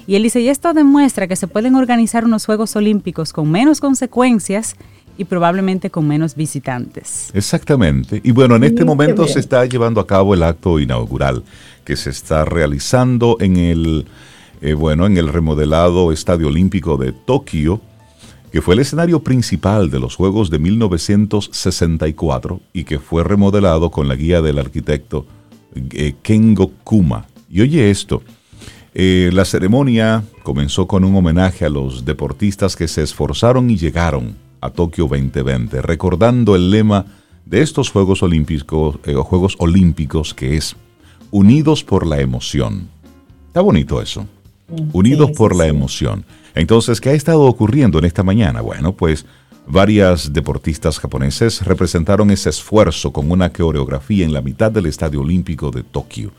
[0.08, 3.82] Y él dice, y esto demuestra que se pueden organizar unos Juegos Olímpicos con menos
[3.82, 4.78] consecuencias
[5.18, 7.32] y probablemente con menos visitantes.
[7.34, 8.22] Exactamente.
[8.24, 11.44] Y bueno, en este Mm, qué momento se está llevando a cabo el acto inaugural
[11.84, 14.06] que se está realizando en el
[14.62, 17.82] eh, bueno, en el remodelado Estadio Olímpico de Tokio,
[18.54, 24.08] que fue el escenario principal de los Juegos de 1964 y que fue remodelado con
[24.08, 25.26] la guía del arquitecto
[25.76, 27.28] eh, Kengo Kuma.
[27.50, 28.22] Y oye esto,
[28.94, 34.36] eh, la ceremonia comenzó con un homenaje a los deportistas que se esforzaron y llegaron
[34.62, 37.06] a Tokio 2020, recordando el lema
[37.46, 40.76] de estos Juegos Olímpicos, eh, Juegos Olímpicos que es
[41.32, 42.90] Unidos por la emoción.
[43.48, 44.26] Está bonito eso.
[44.68, 46.26] Mm, Unidos por la emoción.
[46.56, 48.62] Entonces, ¿qué ha estado ocurriendo en esta mañana?
[48.62, 49.26] Bueno, pues
[49.70, 55.70] varias deportistas japoneses representaron ese esfuerzo con una coreografía en la mitad del Estadio Olímpico
[55.70, 56.32] de Tokio.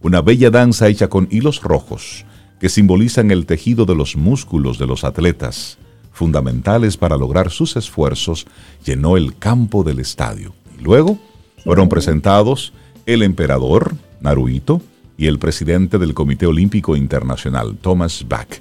[0.00, 2.26] Una bella danza hecha con hilos rojos
[2.60, 5.78] que simbolizan el tejido de los músculos de los atletas,
[6.12, 8.46] fundamentales para lograr sus esfuerzos,
[8.84, 10.52] llenó el campo del estadio.
[10.78, 11.18] Y luego
[11.62, 12.72] fueron presentados
[13.06, 14.82] el emperador, Naruhito,
[15.16, 18.60] y el presidente del Comité Olímpico Internacional, Thomas Bach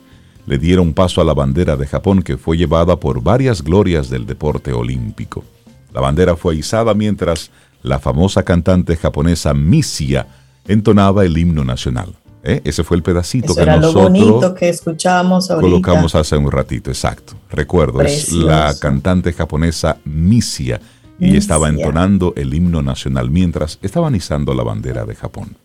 [0.52, 4.26] le dieron paso a la bandera de Japón que fue llevada por varias glorias del
[4.26, 5.46] deporte olímpico.
[5.94, 7.52] La bandera fue izada mientras
[7.84, 10.28] la famosa cantante japonesa Misia
[10.68, 12.14] entonaba el himno nacional.
[12.44, 12.60] ¿Eh?
[12.66, 17.36] Ese fue el pedacito que nosotros que escuchábamos colocamos hace un ratito, exacto.
[17.50, 20.82] Recuerdo, es la cantante japonesa Misia
[21.18, 25.56] y estaba entonando el himno nacional mientras estaban izando la bandera de Japón.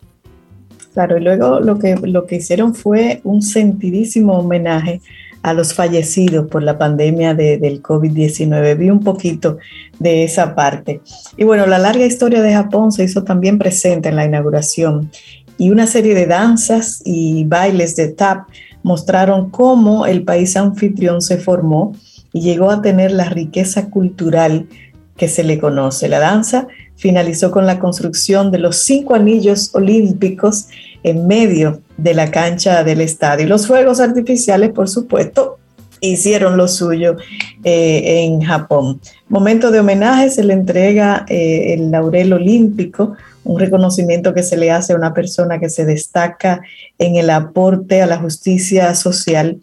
[0.97, 4.99] Claro, y luego lo que, lo que hicieron fue un sentidísimo homenaje
[5.43, 8.75] a los fallecidos por la pandemia del COVID-19.
[8.75, 9.59] Vi un poquito
[9.99, 11.01] de esa parte.
[11.37, 15.11] Y bueno, la larga historia de Japón se hizo también presente en la inauguración
[15.59, 18.47] y una serie de danzas y bailes de tap
[18.81, 21.93] mostraron cómo el país anfitrión se formó
[22.33, 24.67] y llegó a tener la riqueza cultural
[25.15, 26.07] que se le conoce.
[26.07, 30.67] La danza finalizó con la construcción de los cinco anillos olímpicos
[31.03, 33.45] en medio de la cancha del estadio.
[33.45, 35.57] Y los fuegos artificiales, por supuesto,
[36.01, 37.17] hicieron lo suyo
[37.63, 39.01] eh, en Japón.
[39.29, 44.71] Momento de homenaje, se le entrega eh, el laurel olímpico, un reconocimiento que se le
[44.71, 46.61] hace a una persona que se destaca
[46.97, 49.59] en el aporte a la justicia social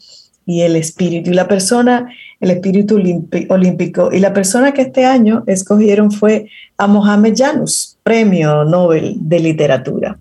[0.46, 1.30] y el espíritu.
[1.30, 2.08] Y la persona,
[2.40, 2.96] el espíritu
[3.48, 9.40] olímpico, y la persona que este año escogieron fue a Mohamed Janus, premio Nobel de
[9.40, 10.18] literatura.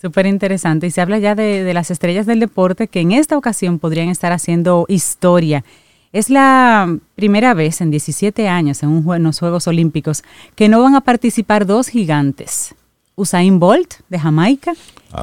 [0.00, 0.86] Súper interesante.
[0.86, 4.32] Y se habla ya de, las estrellas del deporte que en esta ocasión podrían estar
[4.32, 5.64] haciendo historia.
[6.12, 10.24] Es la primera vez en 17 años en, un, los Juegos Olímpicos
[10.54, 12.74] que no van a participar dos gigantes.
[13.14, 14.72] Usain Bolt de Jamaica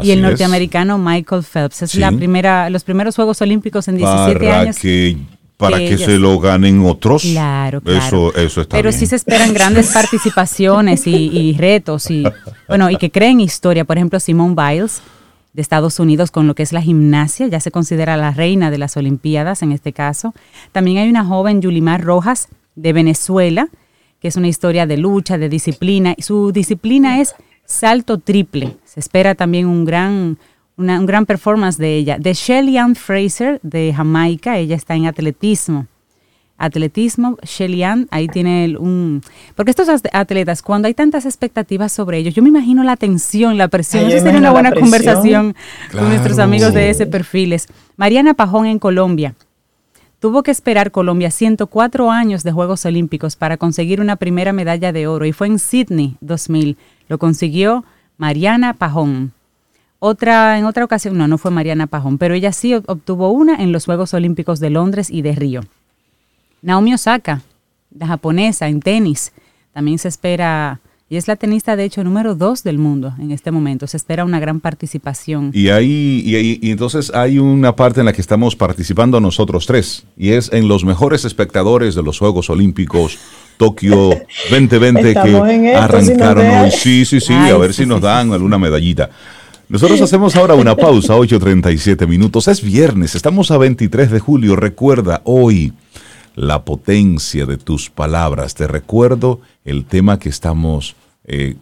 [0.04, 1.82] y el norteamericano Michael Phelps.
[1.82, 4.78] Es la primera, los primeros Juegos Olímpicos en 17 Para años.
[4.78, 5.18] Que,
[5.58, 7.24] para que, se lo ganen otros.
[7.24, 8.00] Claro, claro.
[8.00, 12.24] Eso, eso está Pero sí se esperan grandes participaciones y, retos y
[12.68, 13.84] bueno, y que creen historia.
[13.84, 15.02] Por ejemplo, Simone Biles
[15.54, 18.78] de Estados Unidos con lo que es la gimnasia, ya se considera la reina de
[18.78, 20.36] las Olimpiadas en este caso.
[20.72, 23.68] También hay una joven Yulimar Rojas de Venezuela,
[24.22, 26.14] que es una historia de lucha, de disciplina.
[26.16, 27.34] y Su disciplina es
[27.66, 28.78] salto triple.
[28.86, 30.38] Se espera también un gran,
[30.78, 32.18] una, un gran performance de ella.
[32.20, 35.88] De Shelly Ann Fraser de Jamaica, ella está en atletismo.
[36.60, 39.22] Atletismo, Shelly Ann, ahí tiene un...
[39.56, 43.68] Porque estos atletas, cuando hay tantas expectativas sobre ellos, yo me imagino la tensión, la
[43.68, 44.06] presión.
[44.06, 45.56] Eso sería una buena conversación
[45.92, 47.68] con nuestros amigos de ese perfiles.
[47.96, 49.36] Mariana Pajón en Colombia.
[50.20, 55.06] Tuvo que esperar Colombia 104 años de Juegos Olímpicos para conseguir una primera medalla de
[55.06, 56.76] oro y fue en Sydney 2000
[57.08, 57.86] lo consiguió
[58.18, 59.32] Mariana Pajón.
[60.00, 63.72] Otra, en otra ocasión, no, no fue Mariana Pajón, pero ella sí obtuvo una en
[63.72, 65.62] los Juegos Olímpicos de Londres y de Río.
[66.62, 67.42] Naomi Osaka,
[67.98, 69.32] la japonesa en tenis,
[69.74, 73.50] también se espera, y es la tenista de hecho número dos del mundo en este
[73.50, 75.52] momento, se espera una gran participación.
[75.54, 80.06] Y ahí, y, y entonces hay una parte en la que estamos participando nosotros tres,
[80.16, 83.18] y es en los mejores espectadores de los Juegos Olímpicos
[83.58, 84.10] Tokio
[84.52, 86.72] 2020 que arrancaron hoy.
[86.72, 89.10] Sí, sí, sí, a ver si nos dan alguna medallita.
[89.70, 92.48] Nosotros hacemos ahora una pausa, 8.37 minutos.
[92.48, 94.56] Es viernes, estamos a 23 de julio.
[94.56, 95.74] Recuerda hoy
[96.36, 98.56] la potencia de tus palabras.
[98.56, 100.96] Te recuerdo el tema que estamos
[101.26, 101.56] eh,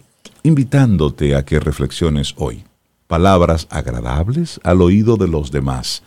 [0.43, 2.64] invitándote a que reflexiones hoy.
[3.08, 6.03] Palabras agradables al oído de los demás,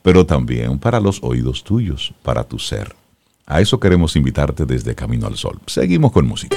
[0.00, 2.96] pero también para los oídos tuyos, para tu ser.
[3.44, 5.60] A eso queremos invitarte desde Camino al Sol.
[5.66, 6.56] Seguimos con música.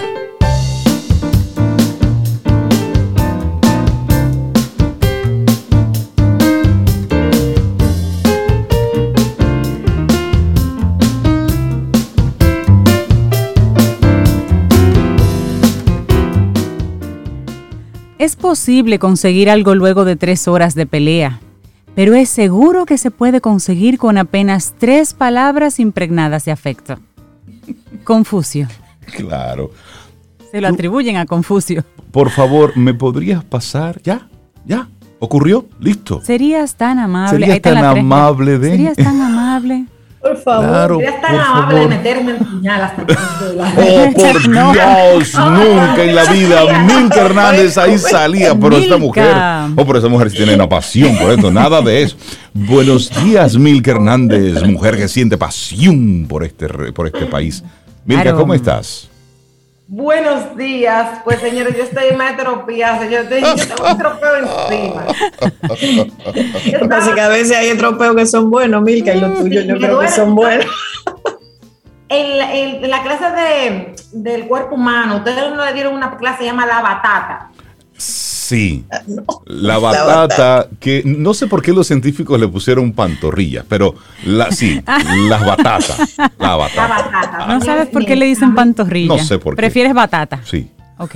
[18.26, 21.40] Es posible conseguir algo luego de tres horas de pelea,
[21.94, 26.98] pero es seguro que se puede conseguir con apenas tres palabras impregnadas de afecto.
[28.04, 28.68] Confucio.
[29.16, 29.70] Claro.
[30.50, 31.84] Se lo atribuyen a Confucio.
[32.12, 34.02] Por favor, ¿me podrías pasar?
[34.02, 34.28] ¿Ya?
[34.66, 34.88] ¿Ya?
[35.20, 35.68] ¿Ocurrió?
[35.80, 36.20] ¿Listo?
[36.24, 37.46] Serías tan amable.
[37.46, 39.86] Serías tan amable de- Serías tan amable.
[40.26, 40.66] Por favor.
[40.68, 43.74] Claro, tan por amable de meterme en puñal hasta que me duela.
[43.78, 44.74] Oh, por No.
[44.74, 46.80] Dios, nunca en la vida.
[46.82, 49.36] Milka Hernández ahí salía, pero esta mujer,
[49.76, 52.18] oh, pero esa mujer tiene una pasión por esto, nada de eso.
[52.56, 57.64] Buenos días, Milka Hernández, mujer que siente pasión por este, por este país.
[58.04, 58.34] Milka.
[58.34, 59.08] ¿cómo estás?
[59.88, 62.18] Buenos días, pues señores, yo estoy en
[63.00, 65.06] señor, yo tengo un tropeo encima.
[66.90, 70.00] Pasa que a veces hay tropeos que son buenos, Milka, y los tuyos yo creo
[70.00, 70.66] que son buenos.
[72.10, 76.38] En la, en la clase de, del cuerpo humano, ustedes no le dieron una clase
[76.38, 77.52] que se llama la batata.
[77.98, 78.84] Sí, la
[79.46, 80.70] La batata, batata.
[80.80, 84.82] que no sé por qué los científicos le pusieron pantorrillas, pero la, sí,
[85.30, 86.88] las batatas, la La batata.
[86.88, 87.46] batata.
[87.48, 89.16] No sabes por qué le dicen pantorrilla.
[89.18, 89.58] No sé por qué.
[89.58, 90.42] Prefieres batata.
[90.44, 90.70] Sí.
[90.98, 91.16] Ok.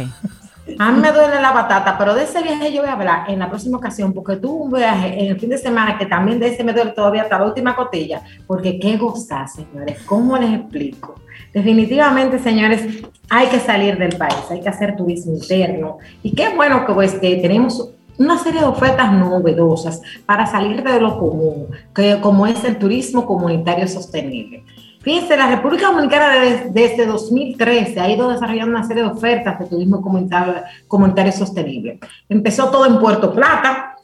[0.78, 3.40] A mí me duele la batata, pero de ese viaje yo voy a hablar en
[3.40, 6.50] la próxima ocasión, porque tuve un viaje en el fin de semana que también de
[6.50, 11.16] ese me duele todavía hasta la última cotilla, porque qué gozar, señores, ¿cómo les explico?
[11.54, 16.86] Definitivamente, señores, hay que salir del país, hay que hacer turismo interno, y qué bueno
[16.86, 22.46] que, pues, tenemos una serie de ofertas novedosas para salir de lo común, que, como
[22.46, 24.64] es el turismo comunitario sostenible.
[25.02, 29.66] Fíjense, la República Dominicana desde, desde 2013 ha ido desarrollando una serie de ofertas de
[29.66, 30.56] turismo comunitario,
[30.90, 32.00] comunitario sostenible.
[32.28, 33.96] Empezó todo en Puerto Plata,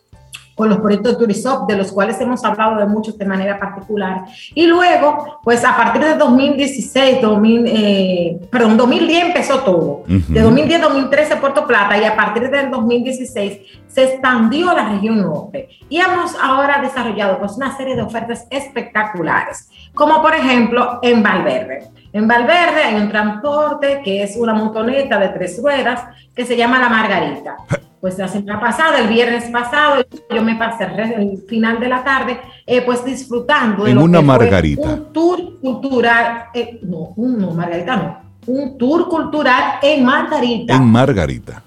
[0.56, 4.24] con los proyectos de Turisop, de los cuales hemos hablado de muchos de manera particular.
[4.53, 10.03] Y luego, pues a partir de 2016, 2000, eh, perdón, 2010 empezó todo.
[10.08, 10.24] Ujú.
[10.30, 15.70] De 2010 2013 Puerto Plata y a partir del 2016 se expandió la región norte.
[15.89, 21.89] Y hemos ahora desarrollado pues una serie de ofertas espectaculares, como por ejemplo en Valverde.
[22.14, 26.01] En Valverde hay un transporte que es una motoneta de tres ruedas
[26.34, 27.58] que se llama La Margarita.
[28.06, 30.84] Pues la semana pasada, el viernes pasado, yo me pasé
[31.18, 34.88] el final de la tarde, eh, pues disfrutando de En lo una margarita.
[34.89, 41.64] un tour cultural, eh, no, no, Margarita no, un tour cultural en Margarita, En Margarita.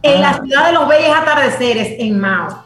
[0.00, 2.64] en la ciudad de los bellos atardeceres, en Mao.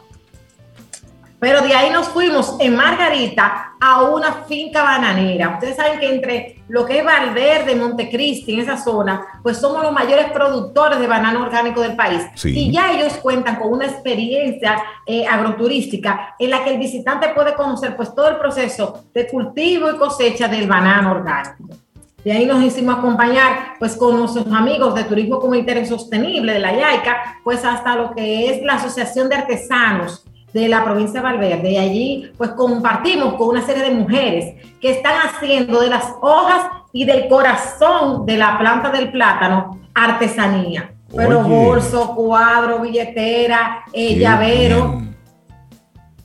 [1.43, 5.49] Pero de ahí nos fuimos en Margarita a una finca bananera.
[5.55, 9.91] Ustedes saben que entre lo que es Valverde, Montecristi, en esa zona, pues somos los
[9.91, 12.21] mayores productores de banano orgánico del país.
[12.35, 12.57] Sí.
[12.57, 17.55] Y ya ellos cuentan con una experiencia eh, agroturística en la que el visitante puede
[17.55, 21.75] conocer pues todo el proceso de cultivo y cosecha del banano orgánico.
[22.23, 26.71] De ahí nos hicimos acompañar pues con nuestros amigos de Turismo Comunitario Sostenible de la
[26.71, 30.23] YAICA, pues hasta lo que es la Asociación de Artesanos
[30.53, 31.71] de la provincia de Valverde.
[31.71, 36.67] Y allí pues compartimos con una serie de mujeres que están haciendo de las hojas
[36.91, 40.91] y del corazón de la planta del plátano artesanía.
[41.15, 41.49] Pero Oye.
[41.49, 44.89] bolso, cuadro, billetera, eh, llavero.
[44.89, 45.13] bien.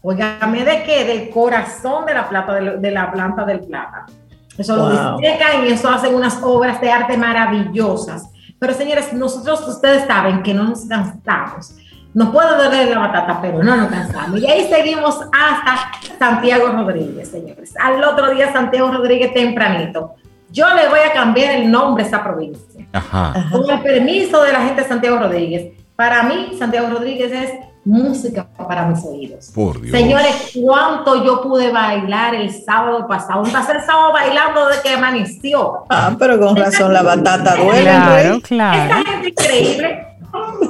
[0.01, 4.07] Óigame de qué, del corazón de la plata de, la planta del plátano.
[4.57, 5.19] Eso lo Wow.
[5.19, 8.31] dissecan y eso hacen unas obras de arte maravillosas.
[8.59, 11.75] Pero señores, nosotros ustedes saben que no nos cansamos.
[12.15, 14.41] Nos puede doler la batata, pero no nos cansamos.
[14.41, 17.75] Y ahí seguimos hasta Santiago Rodríguez, señores.
[17.79, 20.15] Al otro día Santiago Rodríguez tempranito.
[20.51, 23.35] Yo le voy a cambiar el nombre a esa provincia Ajá.
[23.53, 25.73] con el permiso de la gente de Santiago Rodríguez.
[25.95, 27.51] Para mí, Santiago Rodríguez es
[27.85, 29.51] música para mis oídos.
[29.55, 29.97] Por Dios.
[29.97, 33.43] Señores, cuánto yo pude bailar el sábado pasado.
[33.43, 35.85] Un pasé el sábado bailando desde que amaneció.
[35.91, 38.83] Ah, pero con razón la batata duele, Claro, claro.
[38.83, 40.08] Esta gente increíble.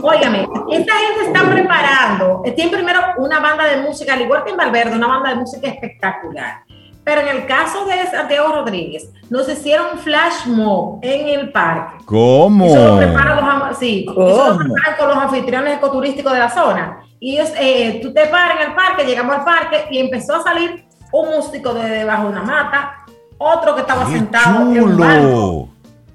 [0.03, 2.43] Óigame, esta gente está preparando.
[2.55, 5.69] Tiene primero una banda de música, al igual que en Valverde, una banda de música
[5.69, 6.63] espectacular.
[7.05, 12.05] Pero en el caso de Santiago Rodríguez, nos hicieron un flash mob en el parque.
[12.05, 12.67] ¿Cómo?
[12.67, 14.29] Eso lo preparan los, sí, ¿Cómo?
[14.29, 17.01] eso lo preparan con los anfitriones ecoturísticos de la zona.
[17.19, 20.43] Y ellos, eh, tú te paras en el parque, llegamos al parque y empezó a
[20.43, 23.07] salir un músico de debajo de una mata,
[23.39, 25.68] otro que estaba ¡Qué sentado en un banco.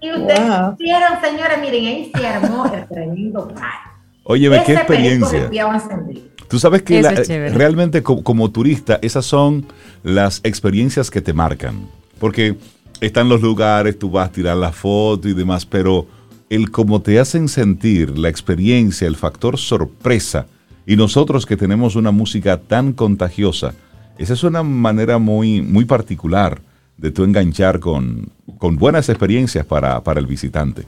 [0.03, 0.75] Y ustedes Wow.
[0.77, 3.89] vieron, señores, miren, ahí se armó el tremendo parque.
[4.23, 6.21] Óyeme, qué Ese perico experiencia.
[6.49, 7.53] Tú sabes que la- chévere.
[7.55, 9.65] realmente co- como, turista esas son
[10.03, 11.87] las experiencias que te marcan.
[12.19, 12.57] Porque
[12.99, 16.05] están los lugares, tú vas a tirar la foto y demás, pero
[16.49, 20.47] el cómo te hacen sentir, la experiencia, el factor sorpresa,
[20.85, 23.73] y nosotros que tenemos una música tan contagiosa,
[24.17, 26.59] esa es una manera muy, muy particular
[26.97, 30.85] de tú enganchar con, con buenas experiencias para, para el visitante.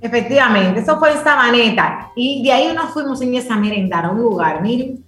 [0.00, 2.10] Efectivamente, eso fue en Sabaneta.
[2.14, 5.02] Y de ahí nos fuimos en esa merendar a un lugar, miren,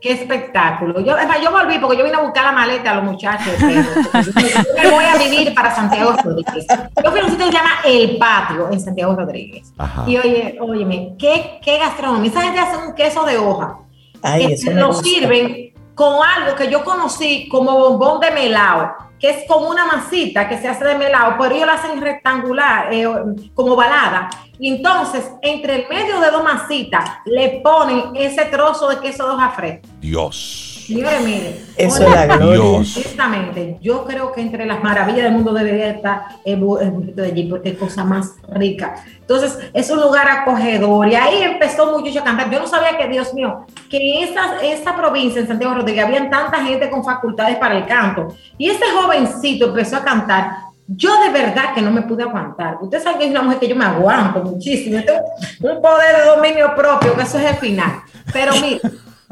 [0.00, 1.00] qué espectáculo.
[1.00, 3.52] Yo, yo volví porque yo vine a buscar la maleta a los muchachos.
[3.60, 6.66] yo voy a vivir para Santiago Rodríguez.
[7.02, 9.72] Yo fui a un sitio que se llama El Patio en Santiago Rodríguez.
[10.06, 12.30] Y oye, óyeme, ¿qué, qué gastronomía?
[12.30, 13.78] Esa gente hace un queso de hoja.
[14.22, 15.67] Ay, eso lo sirven
[15.98, 20.56] con algo que yo conocí como bombón de melao, que es como una masita que
[20.56, 23.04] se hace de melao, pero ellos la hacen rectangular, eh,
[23.52, 24.30] como balada.
[24.60, 29.34] Y entonces, entre el medio de dos masitas, le ponen ese trozo de queso de
[29.34, 29.88] hoja fresca.
[29.98, 30.77] Dios.
[30.88, 31.66] Miren.
[31.76, 32.80] Eso es la gloria.
[32.80, 33.78] Exactamente.
[33.80, 37.70] Yo creo que entre las maravillas del mundo debería estar el, burrito de allí, porque
[37.70, 38.96] es cosa más rica.
[39.20, 41.08] Entonces, es un lugar acogedor.
[41.08, 42.50] Y ahí empezó mucho a cantar.
[42.50, 46.30] Yo no sabía que, Dios mío, que en esta, esta provincia, en Santiago Rodríguez, habían
[46.30, 48.34] tanta gente con facultades para el canto.
[48.56, 50.68] Y este jovencito empezó a cantar.
[50.86, 52.78] Yo de verdad que no me pude aguantar.
[52.80, 54.98] Usted sabe que es una mujer que yo me aguanto muchísimo.
[55.04, 58.00] tengo un poder de dominio propio, que eso es el final.
[58.32, 58.80] Pero mire,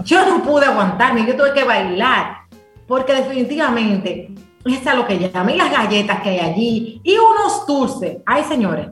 [0.04, 2.38] yo no pude aguantarme, yo tuve que bailar,
[2.86, 4.30] porque definitivamente
[4.64, 5.52] es lo que llama.
[5.52, 8.18] Y las galletas que hay allí, y unos dulces.
[8.26, 8.88] Ay, señores.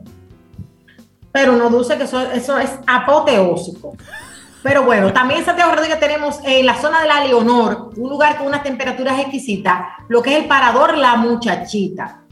[1.33, 3.97] Pero no dulces, que eso, eso es apoteósico.
[4.63, 8.47] Pero bueno, también Santiago Rodríguez tenemos en la zona de la Leonor, un lugar con
[8.47, 12.23] unas temperaturas exquisitas, lo que es el parador La Muchachita.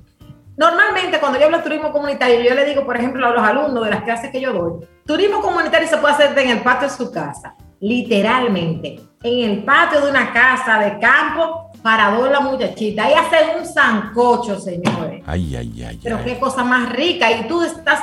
[0.57, 3.85] Normalmente cuando yo hablo de turismo comunitario, yo le digo, por ejemplo, a los alumnos
[3.85, 6.95] de las clases que yo doy, turismo comunitario se puede hacer en el patio de
[6.95, 13.05] su casa literalmente, en el patio de una casa de campo para dos la muchachita.
[13.05, 15.23] Ahí hacen un sancocho, señores.
[15.27, 16.01] Ay, ay, ay.
[16.03, 17.31] Pero qué cosa más rica.
[17.31, 18.01] Y tú estás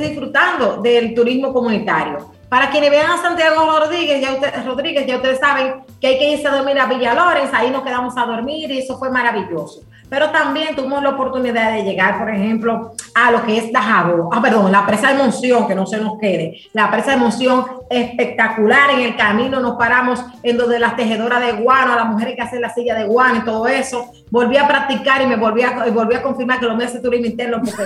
[0.00, 2.32] disfrutando del turismo comunitario.
[2.48, 6.46] Para quienes vean a Santiago Rodríguez ya, Rodríguez, ya ustedes saben que hay que irse
[6.46, 7.14] a dormir a Villa
[7.52, 9.80] ahí nos quedamos a dormir y eso fue maravilloso.
[10.14, 14.40] Pero también tuvimos la oportunidad de llegar, por ejemplo, a lo que es Dajabo, ah,
[14.40, 18.90] perdón, la presa de Monción, que no se nos quede, la presa de Monción espectacular,
[18.90, 22.60] en el camino nos paramos en donde las tejedoras de guano, las mujeres que hacen
[22.60, 26.14] la silla de guano y todo eso, volví a practicar y me volví a, volví
[26.14, 27.82] a confirmar que lo mío es turismo interno porque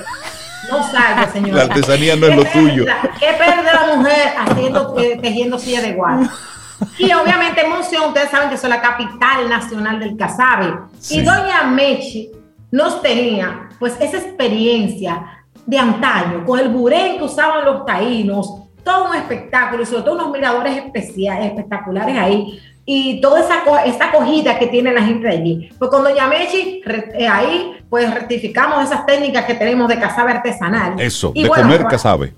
[0.70, 1.54] no salgo, señora.
[1.54, 2.84] La artesanía no es lo tuyo.
[3.18, 6.28] ¿Qué pierde la mujer haciendo, eh, tejiendo silla de guano?
[6.98, 10.74] Y obviamente Monción, ustedes saben que es la capital nacional del casabe.
[11.10, 12.30] Y doña Mechi
[12.70, 19.10] nos tenía pues esa experiencia de antaño, con el burén que usaban los taínos, todo
[19.10, 22.58] un espectáculo y sobre todo unos miradores especiales, espectaculares ahí
[22.90, 25.68] y toda esa, esa acogida que tiene la gente de allí.
[25.78, 30.98] Pues con Doña Mechi, eh, ahí pues rectificamos esas técnicas que tenemos de casabe artesanal.
[30.98, 32.34] Eso, de comer pues, casabe.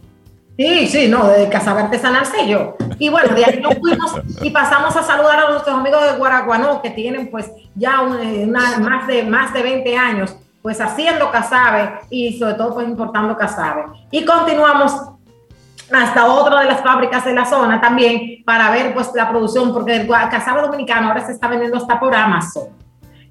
[0.57, 2.77] Sí, sí, no, de casabe artesanal sé yo.
[2.99, 6.83] Y bueno, de ahí nos fuimos y pasamos a saludar a nuestros amigos de Guaraguanó,
[6.83, 12.55] que tienen pues ya más, de, más de 20 años pues haciendo casabe y sobre
[12.55, 13.85] todo pues importando casabe.
[14.11, 14.95] Y continuamos
[15.93, 19.97] hasta otra de las fábricas de la zona también para ver pues la producción, porque
[19.97, 22.65] el casabe dominicano ahora se está vendiendo hasta por Amazon.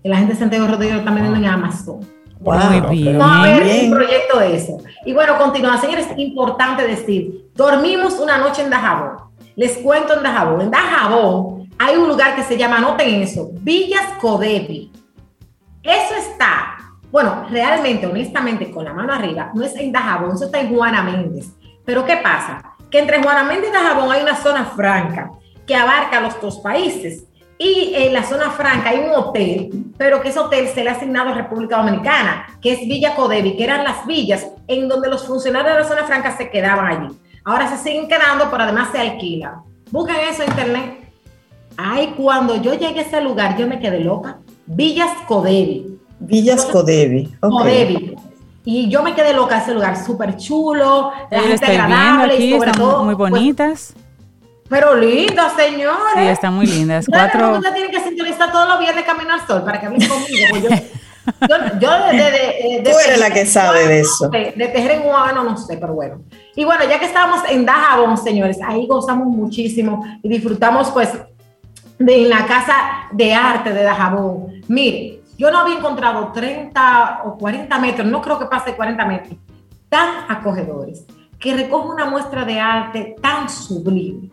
[0.03, 1.99] Y la gente de Santiago Rodríguez está vendiendo en Amazon.
[2.39, 3.17] Muy bien.
[3.17, 4.77] Vamos a ver un proyecto de eso.
[5.05, 5.77] Y bueno, continúa.
[5.77, 9.17] Señores, importante decir, dormimos una noche en Dajabón.
[9.55, 10.61] Les cuento en Dajabón.
[10.61, 14.91] En Dajabón hay un lugar que se llama, anoten eso, Villas Codevi.
[15.81, 16.77] Eso está,
[17.09, 21.01] bueno, realmente, honestamente, con la mano arriba, no es en Dajabón, eso está en Juana
[21.01, 21.47] Méndez.
[21.85, 22.75] Pero ¿qué pasa?
[22.91, 25.31] Que entre Juana Méndez y Dajabón hay una zona franca
[25.65, 27.23] que abarca los dos países.
[27.61, 30.93] Y en la zona franca hay un hotel, pero que ese hotel se le ha
[30.93, 35.27] asignado a República Dominicana, que es Villa Codevi, que eran las villas en donde los
[35.27, 37.13] funcionarios de la zona franca se quedaban allí.
[37.43, 39.61] Ahora se siguen quedando, pero además se alquila.
[39.91, 40.99] Busquen eso en internet.
[41.75, 44.37] Ay, cuando yo llegué a ese lugar, yo me quedé loca.
[44.65, 45.99] Villas Codevi.
[46.21, 47.29] Villas Codevi.
[47.41, 48.15] Codevi.
[48.63, 53.03] Y yo me quedé loca ese lugar, súper chulo, la gente agradable y sobre todo.
[53.03, 53.95] Muy pues, bonitas.
[54.69, 56.13] Pero linda, señores.
[56.15, 57.05] Sí, están muy lindas.
[57.09, 57.57] Cuatro...
[57.57, 60.57] Usted tiene que sintonizar todos los viernes Camino al Sol para que hablen conmigo.
[60.59, 60.83] Pues
[61.49, 64.29] yo, yo, de, de, de, Tú eres la que sabe de eso.
[64.29, 66.21] De, tejer en guano, no sé, pero bueno.
[66.55, 71.09] Y bueno, ya que estamos en Dajabón, señores, ahí gozamos muchísimo y disfrutamos, pues,
[71.97, 72.73] de la casa
[73.11, 74.61] de arte de Dajabón.
[74.67, 79.35] Mire, yo no había encontrado 30 o 40 metros, no creo que pase 40 metros,
[79.87, 81.05] tan acogedores,
[81.39, 84.29] que recoge una muestra de arte tan sublime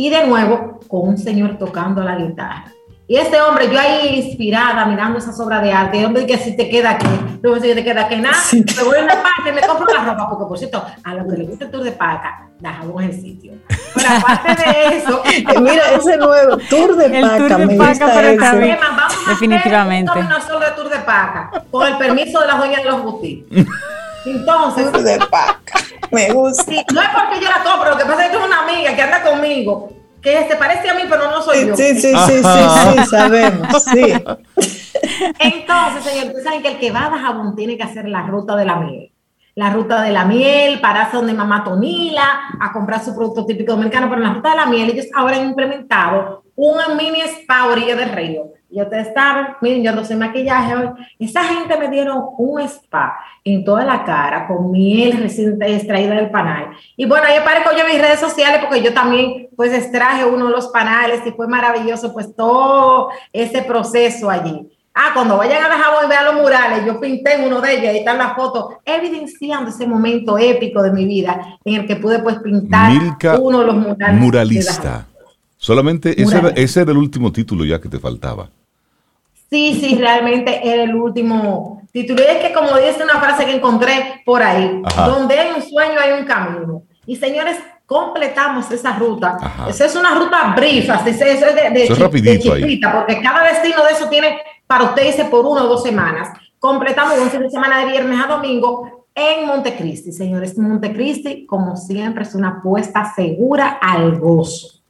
[0.00, 2.72] y de nuevo, con un señor tocando la guitarra.
[3.06, 6.70] Y este hombre, yo ahí inspirada, mirando esa obra de arte, hombre, que si te
[6.70, 7.06] queda aquí,
[7.42, 10.30] no si te queda aquí nada, me voy a una parte, me compro la ropa,
[10.30, 13.52] porque por cierto, a los que les gusta el tour de paca, dejamos el sitio.
[13.94, 15.22] Pero aparte de eso,
[15.60, 18.78] mira ese nuevo tour de paca, el tour de paca para ese.
[18.80, 20.10] Vamos a Definitivamente.
[20.12, 23.66] Hacer solo de tour de paca, con el permiso de la dueña de los boutiques.
[24.24, 25.60] Entonces, tour de paca.
[26.10, 26.72] Me gusta.
[26.92, 29.02] no es porque yo la compro, lo que pasa es que es una amiga que
[29.02, 31.76] anda conmigo que se parece a mí, pero no soy yo.
[31.76, 34.12] Sí, sí, sí, sí, sí, sabemos, sí.
[35.38, 38.56] Entonces, señor, ustedes saben que el que va a Dajabón tiene que hacer la ruta
[38.56, 39.12] de la miel.
[39.54, 44.08] La ruta de la miel, pararse donde mamá Tonila, a comprar su producto típico dominicano,
[44.08, 47.66] pero en la ruta de la miel ellos ahora han implementado un mini spa a
[47.66, 48.52] orilla del río.
[48.70, 50.88] Y ustedes saben, miren, yo no sé maquillaje hoy.
[51.18, 56.30] Esa gente me dieron un spa en toda la cara con miel recién extraída del
[56.30, 56.70] panal.
[56.96, 60.46] Y bueno, ahí aparezco yo en mis redes sociales porque yo también pues extraje uno
[60.46, 64.70] de los panales y fue maravilloso pues todo ese proceso allí.
[64.94, 67.88] Ah, cuando vayan a Dajabón y vean los murales, yo pinté en uno de ellos,
[67.88, 72.18] ahí están las fotos, evidenciando ese momento épico de mi vida en el que pude
[72.18, 72.92] pues pintar
[73.40, 74.20] uno de los murales.
[74.20, 75.06] Muralista.
[75.56, 78.48] Solamente ese era, ese era el último título ya que te faltaba.
[79.50, 82.22] Sí, sí, realmente era el último título.
[82.22, 85.98] Y es que como dice una frase que encontré por ahí, donde hay un sueño
[86.00, 86.82] hay un camino.
[87.04, 89.36] Y señores, completamos esa ruta.
[89.68, 92.52] Esa es una ruta brief, así, es de, de, rapidito
[92.92, 94.38] porque cada destino de eso tiene
[94.68, 96.28] para usted irse por una o dos semanas.
[96.60, 100.56] Completamos un fin de semana de viernes a domingo en Montecristi, señores.
[100.56, 104.80] Montecristi, como siempre, es una apuesta segura al gozo.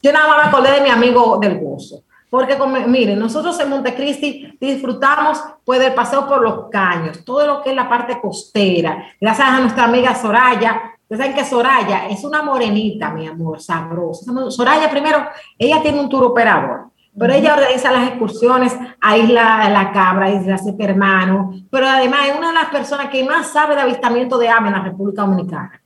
[0.00, 2.04] Yo nada más me acordé de mi amigo del gozo.
[2.28, 2.56] Porque,
[2.86, 7.76] miren, nosotros en Montecristi disfrutamos pues, del paseo por los caños, todo lo que es
[7.76, 9.06] la parte costera.
[9.20, 10.92] Gracias a nuestra amiga Soraya.
[11.02, 14.32] Ustedes saben que Soraya es una morenita, mi amor, sabrosa.
[14.50, 15.24] Soraya, primero,
[15.56, 20.58] ella tiene un tour operador, pero ella organiza las excursiones a Isla La Cabra, Isla
[20.58, 24.48] Siete Hermanos, pero además es una de las personas que más sabe de avistamiento de
[24.48, 25.80] aves en la República Dominicana.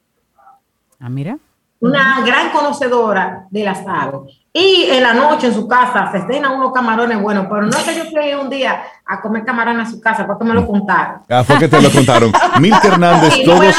[0.99, 1.37] Ah, mira.
[1.81, 4.40] Una gran conocedora de las aves.
[4.53, 7.85] Y en la noche en su casa se estrenan unos camarones buenos, pero no es
[7.85, 11.21] que yo fui un día a comer camarones a su casa, porque me lo contaron.
[11.29, 12.33] Ah, fue que te lo contaron.
[12.61, 13.77] Milka Hernández, todos,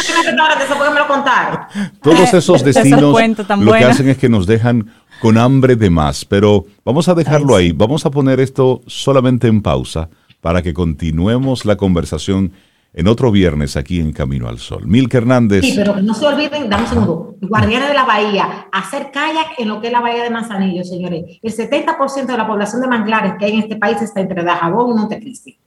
[2.01, 3.13] todos esos destinos
[3.59, 4.89] lo que hacen es que nos dejan
[5.21, 9.61] con hambre de más, pero vamos a dejarlo ahí, vamos a poner esto solamente en
[9.61, 10.09] pausa
[10.39, 12.53] para que continuemos la conversación
[12.93, 14.85] en otro viernes aquí en Camino al Sol.
[14.85, 15.61] Milka Hernández.
[15.63, 19.69] Sí, pero no se olviden, dame un segundo, Guardianes de la Bahía, hacer kayak en
[19.69, 21.39] lo que es la Bahía de Manzanillo, señores.
[21.41, 24.91] El 70% de la población de manglares que hay en este país está entre Dajabón
[24.91, 25.57] y Montecristi.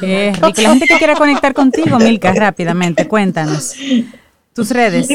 [0.00, 0.62] Qué rico.
[0.62, 3.74] La gente que quiera conectar contigo, Milka, rápidamente, cuéntanos.
[4.54, 5.08] Tus redes.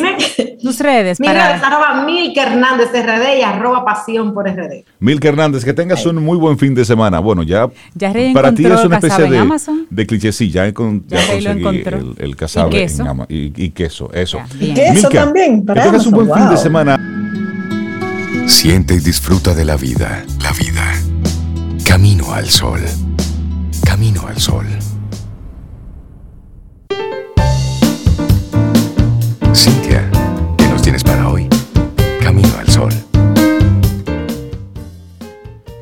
[0.61, 1.17] Tus redes.
[1.19, 1.67] Mira, para...
[1.67, 4.83] arroba Milka Hernández RD y arroba Pasión por RD.
[4.99, 7.19] Milka Hernández, que tengas un muy buen fin de semana.
[7.19, 7.69] Bueno, ya,
[8.33, 9.47] para ti es una especie de,
[9.89, 10.33] de cliché.
[10.33, 14.11] Sí, ya, con, ya, conseguí el, el casabe ¿Y queso?
[14.13, 14.41] y, eso.
[14.59, 15.65] y queso también.
[15.65, 16.97] Para que tengas un buen fin de semana.
[18.45, 20.25] Siente y disfruta de la vida.
[20.43, 20.93] La vida.
[21.85, 22.81] Camino al sol.
[23.85, 24.65] Camino al sol.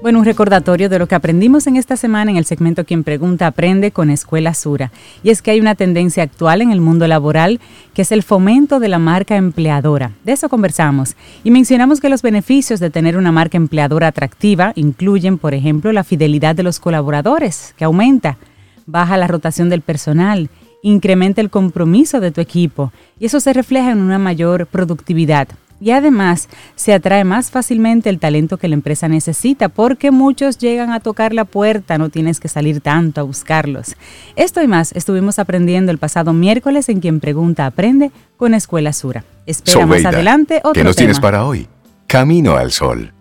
[0.08, 3.46] Bueno, un recordatorio de lo que aprendimos en esta semana en el segmento Quien Pregunta
[3.46, 4.90] Aprende con Escuela Sura.
[5.22, 7.60] Y es que hay una tendencia actual en el mundo laboral
[7.94, 10.14] que es el fomento de la marca empleadora.
[10.24, 11.18] De eso conversamos.
[11.44, 16.06] Y mencionamos que los beneficios de tener una marca empleadora atractiva incluyen, por ejemplo, la
[16.06, 18.38] fidelidad de los colaboradores, que aumenta,
[18.86, 20.50] baja la rotación del personal,
[20.84, 25.50] incrementa el compromiso de tu equipo y eso se refleja en una mayor productividad.
[25.80, 30.92] Y además se atrae más fácilmente el talento que la empresa necesita porque muchos llegan
[30.92, 33.96] a tocar la puerta, no tienes que salir tanto a buscarlos.
[34.36, 39.24] Esto y más estuvimos aprendiendo el pasado miércoles en Quien Pregunta Aprende con Escuela Sura.
[39.46, 41.68] Espera más adelante otro ¿Qué nos tienes para hoy?
[42.08, 43.14] Camino al Sol.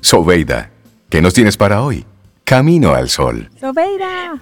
[0.00, 0.70] Sobeida,
[1.08, 2.06] ¿qué nos tienes para hoy?
[2.44, 3.50] Camino al Sol.
[3.60, 4.40] Sobeida.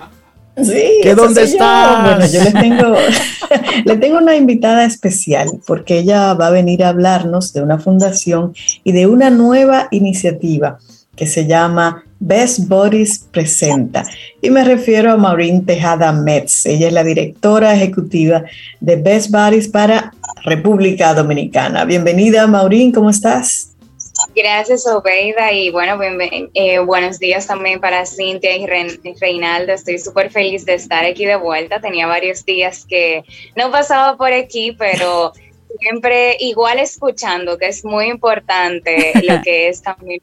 [0.62, 2.02] Sí, ¿Que dónde está?
[2.04, 2.96] Bueno, yo le tengo,
[3.84, 8.54] le tengo una invitada especial porque ella va a venir a hablarnos de una fundación
[8.84, 10.78] y de una nueva iniciativa
[11.14, 14.04] que se llama Best Bodies Presenta.
[14.40, 16.66] Y me refiero a Maureen Tejada Metz.
[16.66, 18.44] Ella es la directora ejecutiva
[18.80, 20.12] de Best Bodies para
[20.44, 21.84] República Dominicana.
[21.84, 23.70] Bienvenida, Maureen, ¿cómo estás?
[24.34, 25.98] Gracias, Obeida, y bueno,
[26.54, 29.72] eh, buenos días también para Cintia y Reinaldo.
[29.72, 31.80] Estoy súper feliz de estar aquí de vuelta.
[31.80, 33.22] Tenía varios días que
[33.56, 35.32] no pasaba por aquí, pero
[35.80, 40.20] siempre igual escuchando, que es muy importante lo que es también.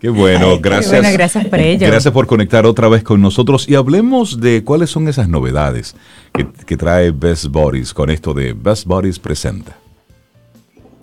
[0.00, 1.12] Qué bueno, gracias.
[1.12, 1.86] gracias por ello.
[1.86, 5.94] Gracias por conectar otra vez con nosotros y hablemos de cuáles son esas novedades
[6.34, 9.81] que, que trae Best Bodies con esto de Best Bodies Presenta.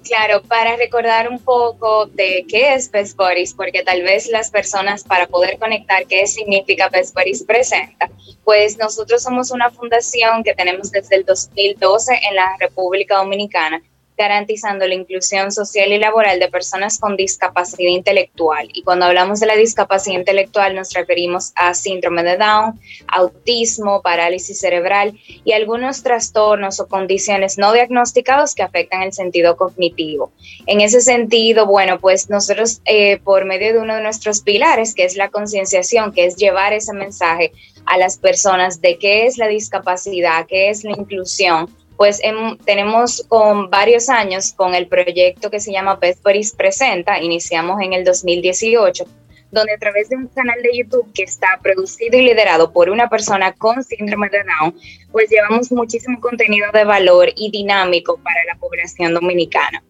[0.10, 3.15] Claro, para recordar un poco de qué es Best
[3.56, 8.10] porque tal vez las personas para poder conectar qué significa Best Buddies presenta,
[8.44, 13.84] pues nosotros somos una fundación que tenemos desde el 2012 en la República Dominicana
[14.19, 18.67] garantizando la inclusión social y laboral de personas con discapacidad intelectual.
[18.73, 22.77] Y cuando hablamos de la discapacidad intelectual nos referimos a síndrome de Down,
[23.07, 30.33] autismo, parálisis cerebral y algunos trastornos o condiciones no diagnosticados que afectan el sentido cognitivo.
[30.67, 35.05] En ese sentido, bueno, pues nosotros eh, por medio de uno de nuestros pilares, que
[35.05, 37.53] es la concienciación, que es llevar ese mensaje
[37.85, 41.69] a las personas de qué es la discapacidad, qué es la inclusión,
[41.99, 42.21] pues
[42.63, 47.91] tenemos con varios años con el proyecto que se llama Best Boris Presenta, iniciamos en
[47.91, 49.03] el 2018,
[49.51, 53.09] donde a través de un canal de YouTube que está producido y liderado por una
[53.09, 54.80] persona con síndrome de Down,
[55.11, 59.84] pues llevamos muchísimo contenido de valor y dinámico para la población dominicana.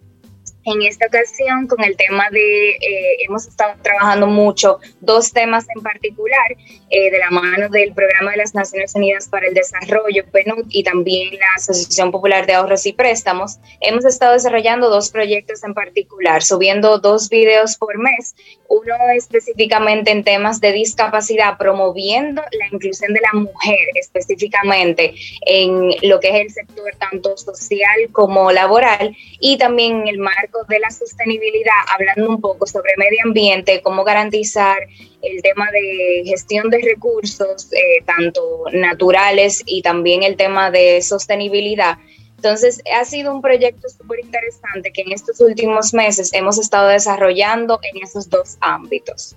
[0.65, 5.81] En esta ocasión, con el tema de, eh, hemos estado trabajando mucho dos temas en
[5.81, 6.57] particular,
[6.89, 10.83] eh, de la mano del Programa de las Naciones Unidas para el Desarrollo, PNUD, y
[10.83, 13.57] también la Asociación Popular de Ahorros y Préstamos.
[13.79, 18.35] Hemos estado desarrollando dos proyectos en particular, subiendo dos videos por mes,
[18.67, 25.13] uno específicamente en temas de discapacidad, promoviendo la inclusión de la mujer específicamente
[25.45, 30.48] en lo que es el sector tanto social como laboral, y también en el marco
[30.67, 34.77] de la sostenibilidad, hablando un poco sobre medio ambiente, cómo garantizar
[35.21, 41.97] el tema de gestión de recursos, eh, tanto naturales y también el tema de sostenibilidad.
[42.35, 47.79] Entonces, ha sido un proyecto súper interesante que en estos últimos meses hemos estado desarrollando
[47.83, 49.35] en esos dos ámbitos.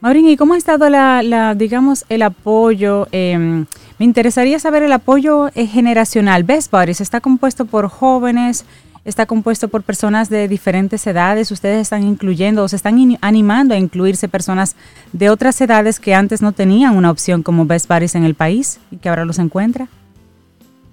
[0.00, 3.06] Maurín, ¿y cómo ha estado la, digamos, el apoyo?
[3.12, 3.66] Em,
[3.98, 6.42] me interesaría saber el apoyo eh, generacional.
[6.42, 8.64] Best Buddies está compuesto por jóvenes,
[9.04, 11.50] está compuesto por personas de diferentes edades.
[11.50, 14.76] Ustedes están incluyendo o se están animando a incluirse personas
[15.12, 18.80] de otras edades que antes no tenían una opción como Best Buddies en el país
[18.90, 19.88] y que ahora los encuentra.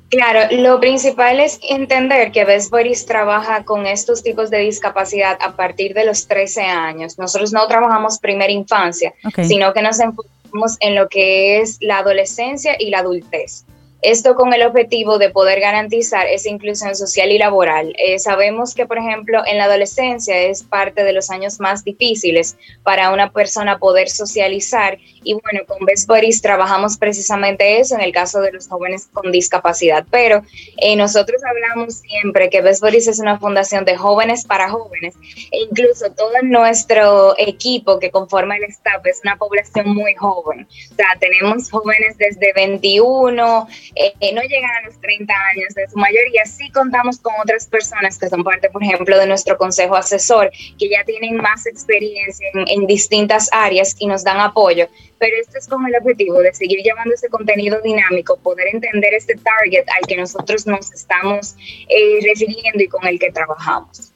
[0.09, 5.57] Claro, lo principal es entender que Best Buddies trabaja con estos tipos de discapacidad a
[5.57, 7.19] partir de los 13 años.
[7.19, 9.13] Nosotros no trabajamos primera infancia,
[9.43, 13.65] sino que nos enfocamos en lo que es la adolescencia y la adultez.
[14.01, 17.95] Esto con el objetivo de poder garantizar esa inclusión social y laboral.
[17.97, 22.57] Eh, sabemos que, por ejemplo, en la adolescencia es parte de los años más difíciles
[22.83, 28.13] para una persona poder socializar y bueno, con Best Buddies trabajamos precisamente eso en el
[28.13, 30.05] caso de los jóvenes con discapacidad.
[30.09, 30.41] Pero
[30.77, 35.15] eh, nosotros hablamos siempre que Best Buddies es una fundación de jóvenes para jóvenes
[35.51, 40.67] e incluso todo nuestro equipo que conforma el staff es una población muy joven.
[40.91, 45.97] O sea, tenemos jóvenes desde 21 eh, no llegan a los 30 años, de su
[45.97, 50.51] mayoría sí contamos con otras personas que son parte, por ejemplo, de nuestro consejo asesor,
[50.77, 54.88] que ya tienen más experiencia en, distintas áreas y nos dan apoyo,
[55.19, 59.35] pero esto es con el objetivo de seguir llevando ese contenido dinámico, poder entender este
[59.35, 61.55] target al que nosotros nos estamos
[61.89, 64.14] eh, refiriendo y con el que trabajamos.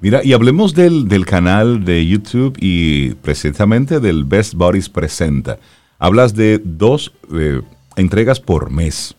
[0.00, 5.60] Mira, y hablemos del, del, canal de YouTube y precisamente del Best Bodies Presenta.
[6.00, 7.60] Hablas de dos eh,
[7.96, 9.14] entregas por mes.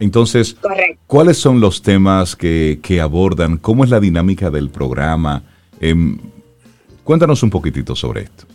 [0.00, 0.56] Entonces,
[1.06, 3.58] ¿cuáles son los temas que, abordan?
[3.58, 5.42] ¿Cómo es la dinámica del programa?
[5.78, 6.18] Em,
[7.04, 8.46] cuéntanos un poquitito sobre esto.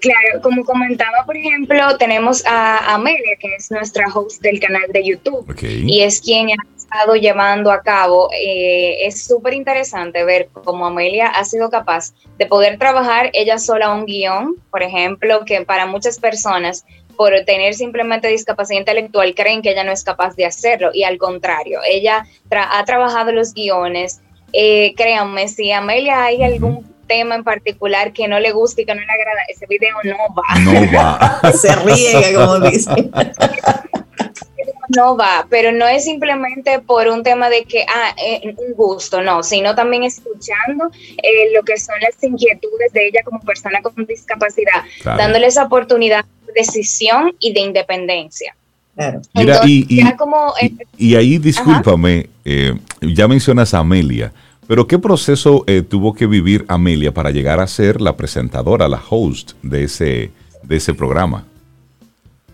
[0.00, 5.02] Claro, como comentaba, por ejemplo, tenemos a Amelia, que es nuestra host del canal de
[5.02, 8.28] YouTube, y es quien ha estado llevando a cabo.
[8.32, 13.94] Eh, es súper interesante ver cómo Amelia ha sido capaz de poder trabajar ella sola
[13.94, 16.84] un guion, por ejemplo, que para muchas personas
[17.16, 21.18] por tener simplemente discapacidad intelectual creen que ella no es capaz de hacerlo y al
[21.18, 24.20] contrario, ella ha trabajado los guiones.
[24.52, 28.94] Eh, créanme, si Amelia hay algún tema en particular que no le gusta y que
[28.94, 30.60] no le agrada, ese video no va.
[30.60, 31.52] No va.
[31.52, 32.90] Se ríe, como dice.
[34.88, 39.22] no va, pero no es simplemente por un tema de que, ah, eh, un gusto,
[39.22, 40.90] no, sino también escuchando
[41.22, 46.24] eh, lo que son las inquietudes de ella como persona con discapacidad, dándole esa oportunidad
[46.54, 48.54] decisión y de independencia.
[49.34, 49.86] Mira, y,
[50.96, 54.32] y, ahí discúlpame, eh, ya mencionas a Amelia,
[54.68, 59.02] pero ¿qué proceso eh, tuvo que vivir Amelia para llegar a ser la presentadora, la
[59.10, 60.30] host de ese,
[60.62, 61.44] de ese programa?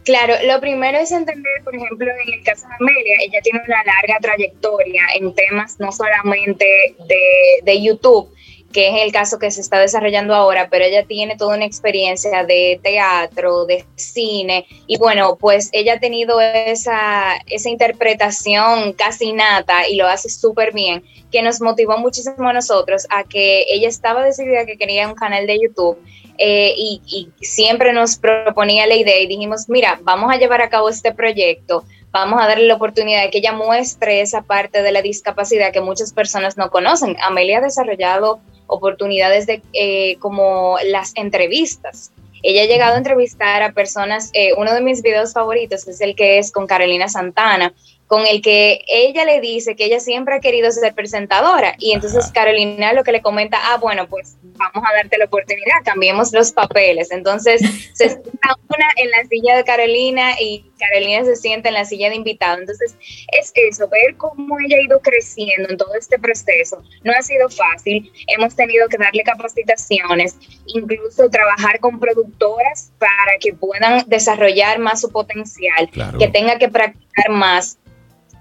[0.04, 3.84] Claro, lo primero es entender, por ejemplo, en el caso de Amelia, ella tiene una
[3.84, 8.30] larga trayectoria en temas no solamente de, de YouTube,
[8.72, 12.44] que es el caso que se está desarrollando ahora, pero ella tiene toda una experiencia
[12.44, 19.88] de teatro, de cine, y bueno, pues ella ha tenido esa, esa interpretación casi nata
[19.88, 21.02] y lo hace súper bien,
[21.32, 25.46] que nos motivó muchísimo a nosotros a que ella estaba decidida que quería un canal
[25.46, 25.98] de YouTube.
[26.42, 30.70] Eh, y, y siempre nos proponía la idea y dijimos, mira, vamos a llevar a
[30.70, 34.90] cabo este proyecto, vamos a darle la oportunidad de que ella muestre esa parte de
[34.90, 37.16] la discapacidad que muchas personas no conocen.
[37.20, 38.40] Amelia ha desarrollado
[38.70, 42.12] oportunidades de eh, como las entrevistas.
[42.42, 46.14] Ella ha llegado a entrevistar a personas, eh, uno de mis videos favoritos es el
[46.14, 47.74] que es con Carolina Santana,
[48.10, 52.32] con el que ella le dice que ella siempre ha querido ser presentadora y entonces
[52.32, 56.50] Carolina lo que le comenta, ah, bueno, pues vamos a darte la oportunidad, cambiemos los
[56.50, 57.12] papeles.
[57.12, 57.60] Entonces
[57.94, 62.10] se sienta una en la silla de Carolina y Carolina se sienta en la silla
[62.10, 62.58] de invitado.
[62.58, 62.96] Entonces
[63.30, 66.82] es eso, ver cómo ella ha ido creciendo en todo este proceso.
[67.04, 73.52] No ha sido fácil, hemos tenido que darle capacitaciones, incluso trabajar con productoras para que
[73.52, 75.88] puedan desarrollar más su potencial,
[76.18, 77.78] que tenga que practicar más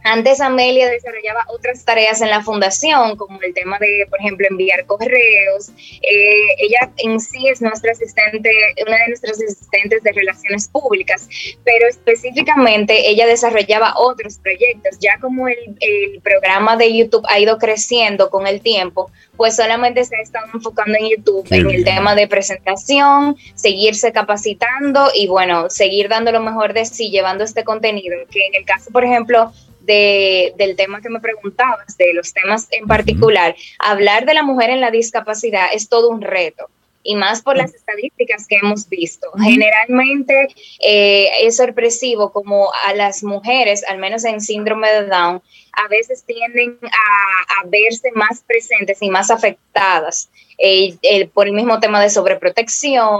[0.04, 4.86] antes Amelia desarrollaba otras tareas en la fundación, como el tema de, por ejemplo, enviar
[4.86, 5.70] correos.
[6.02, 8.52] Eh, ella en sí es nuestra asistente,
[8.86, 11.28] una de nuestras asistentes de relaciones públicas,
[11.64, 14.98] pero específicamente ella desarrollaba otros proyectos.
[15.00, 20.04] Ya como el, el programa de YouTube ha ido creciendo con el tiempo, pues solamente
[20.04, 25.70] se ha estado enfocando en YouTube, en el tema de presentación, seguirse capacitando y bueno,
[25.70, 29.54] seguir dando lo mejor de sí, llevando este contenido, que en el caso, por ejemplo,
[29.90, 34.82] del tema que me preguntabas, de los temas en particular, hablar de la mujer en
[34.82, 36.70] la discapacidad es todo un reto
[37.04, 39.32] y más por las estadísticas que hemos visto.
[39.42, 40.50] Generalmente
[40.80, 45.42] eh, es sorpresivo como a las mujeres, al menos en síndrome de Down,
[45.74, 50.98] a veces tienden a, verse más presentes y más afectadas eh,
[51.34, 53.20] por el mismo tema de sobreprotección.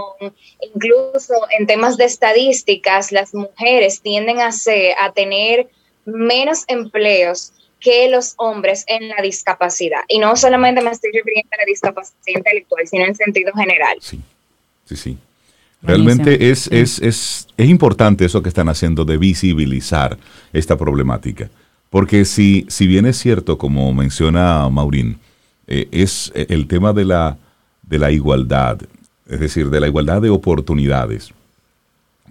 [0.74, 5.68] Incluso en temas de estadísticas, las mujeres tienden a, ser, a tener
[6.04, 10.00] menos empleos que los hombres en la discapacidad.
[10.08, 13.96] Y no solamente me estoy refiriendo a la discapacidad intelectual, sino en sentido general.
[14.00, 14.20] Sí,
[14.84, 15.18] sí, sí.
[15.82, 20.18] Realmente es, es, es, es, importante eso que están haciendo de visibilizar
[20.52, 21.48] esta problemática.
[21.88, 25.18] Porque si, si bien es cierto, como menciona Maurín,
[25.66, 27.38] eh, es el tema de la,
[27.82, 28.78] de la igualdad,
[29.26, 31.32] es decir, de la igualdad de oportunidades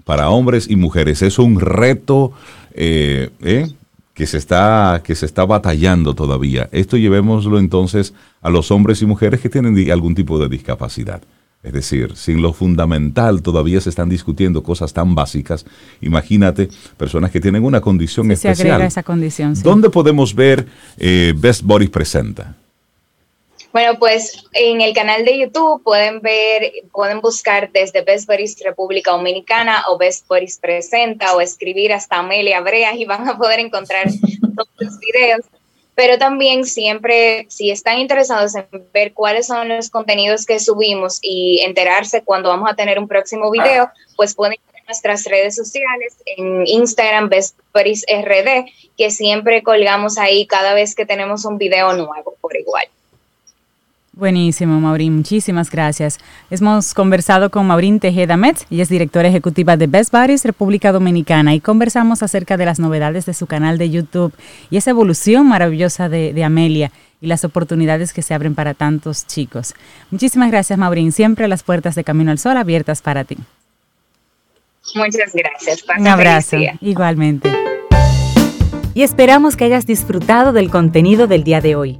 [0.10, 1.22] para hombres y mujeres.
[1.22, 2.31] Es un reto
[2.73, 3.68] eh, eh,
[4.15, 6.68] que, se está, que se está batallando todavía.
[6.72, 11.22] Esto llevémoslo entonces a los hombres y mujeres que tienen algún tipo de discapacidad.
[11.61, 15.68] Es decir, sin lo fundamental todavía se están discutiendo cosas tan básicas.
[16.02, 18.56] Imagínate personas que tienen una condición especial.
[18.56, 19.53] Se agrega esa condición.
[19.61, 20.65] ¿Dónde podemos ver
[20.98, 22.56] eh, Best Body Presenta?
[23.72, 29.12] Bueno, pues en el canal de YouTube pueden ver, pueden buscar desde Best Boris República
[29.12, 34.08] Dominicana o Best Boris Presenta o escribir hasta Amelia Brea y van a poder encontrar
[34.56, 35.46] todos los videos.
[35.94, 41.60] Pero también siempre, si están interesados en ver cuáles son los contenidos que subimos y
[41.60, 46.16] enterarse cuando vamos a tener un próximo video, pues pueden ir a nuestras redes sociales,
[46.38, 48.66] en Instagram, Best Boris RD,
[48.98, 52.88] que siempre colgamos ahí cada vez que tenemos un video nuevo por igual.
[54.20, 55.16] Buenísimo, Maurín.
[55.16, 56.18] Muchísimas gracias.
[56.52, 61.56] Hemos conversado con Maurín Tejeda Metz, ella es directora ejecutiva de Best Buddies República Dominicana
[61.56, 64.34] y conversamos acerca de las novedades de su canal de YouTube
[64.70, 66.91] y esa evolución maravillosa de, Amelia
[67.22, 69.74] y las oportunidades que se abren para tantos chicos.
[70.12, 71.14] Muchísimas gracias, Maurín.
[71.14, 73.38] Siempre las puertas de Camino al Sol abiertas para ti.
[74.96, 75.86] Muchas gracias.
[75.98, 76.58] Un abrazo.
[76.82, 77.50] Igualmente.
[78.94, 82.00] Y esperamos que hayas disfrutado del contenido del día de hoy.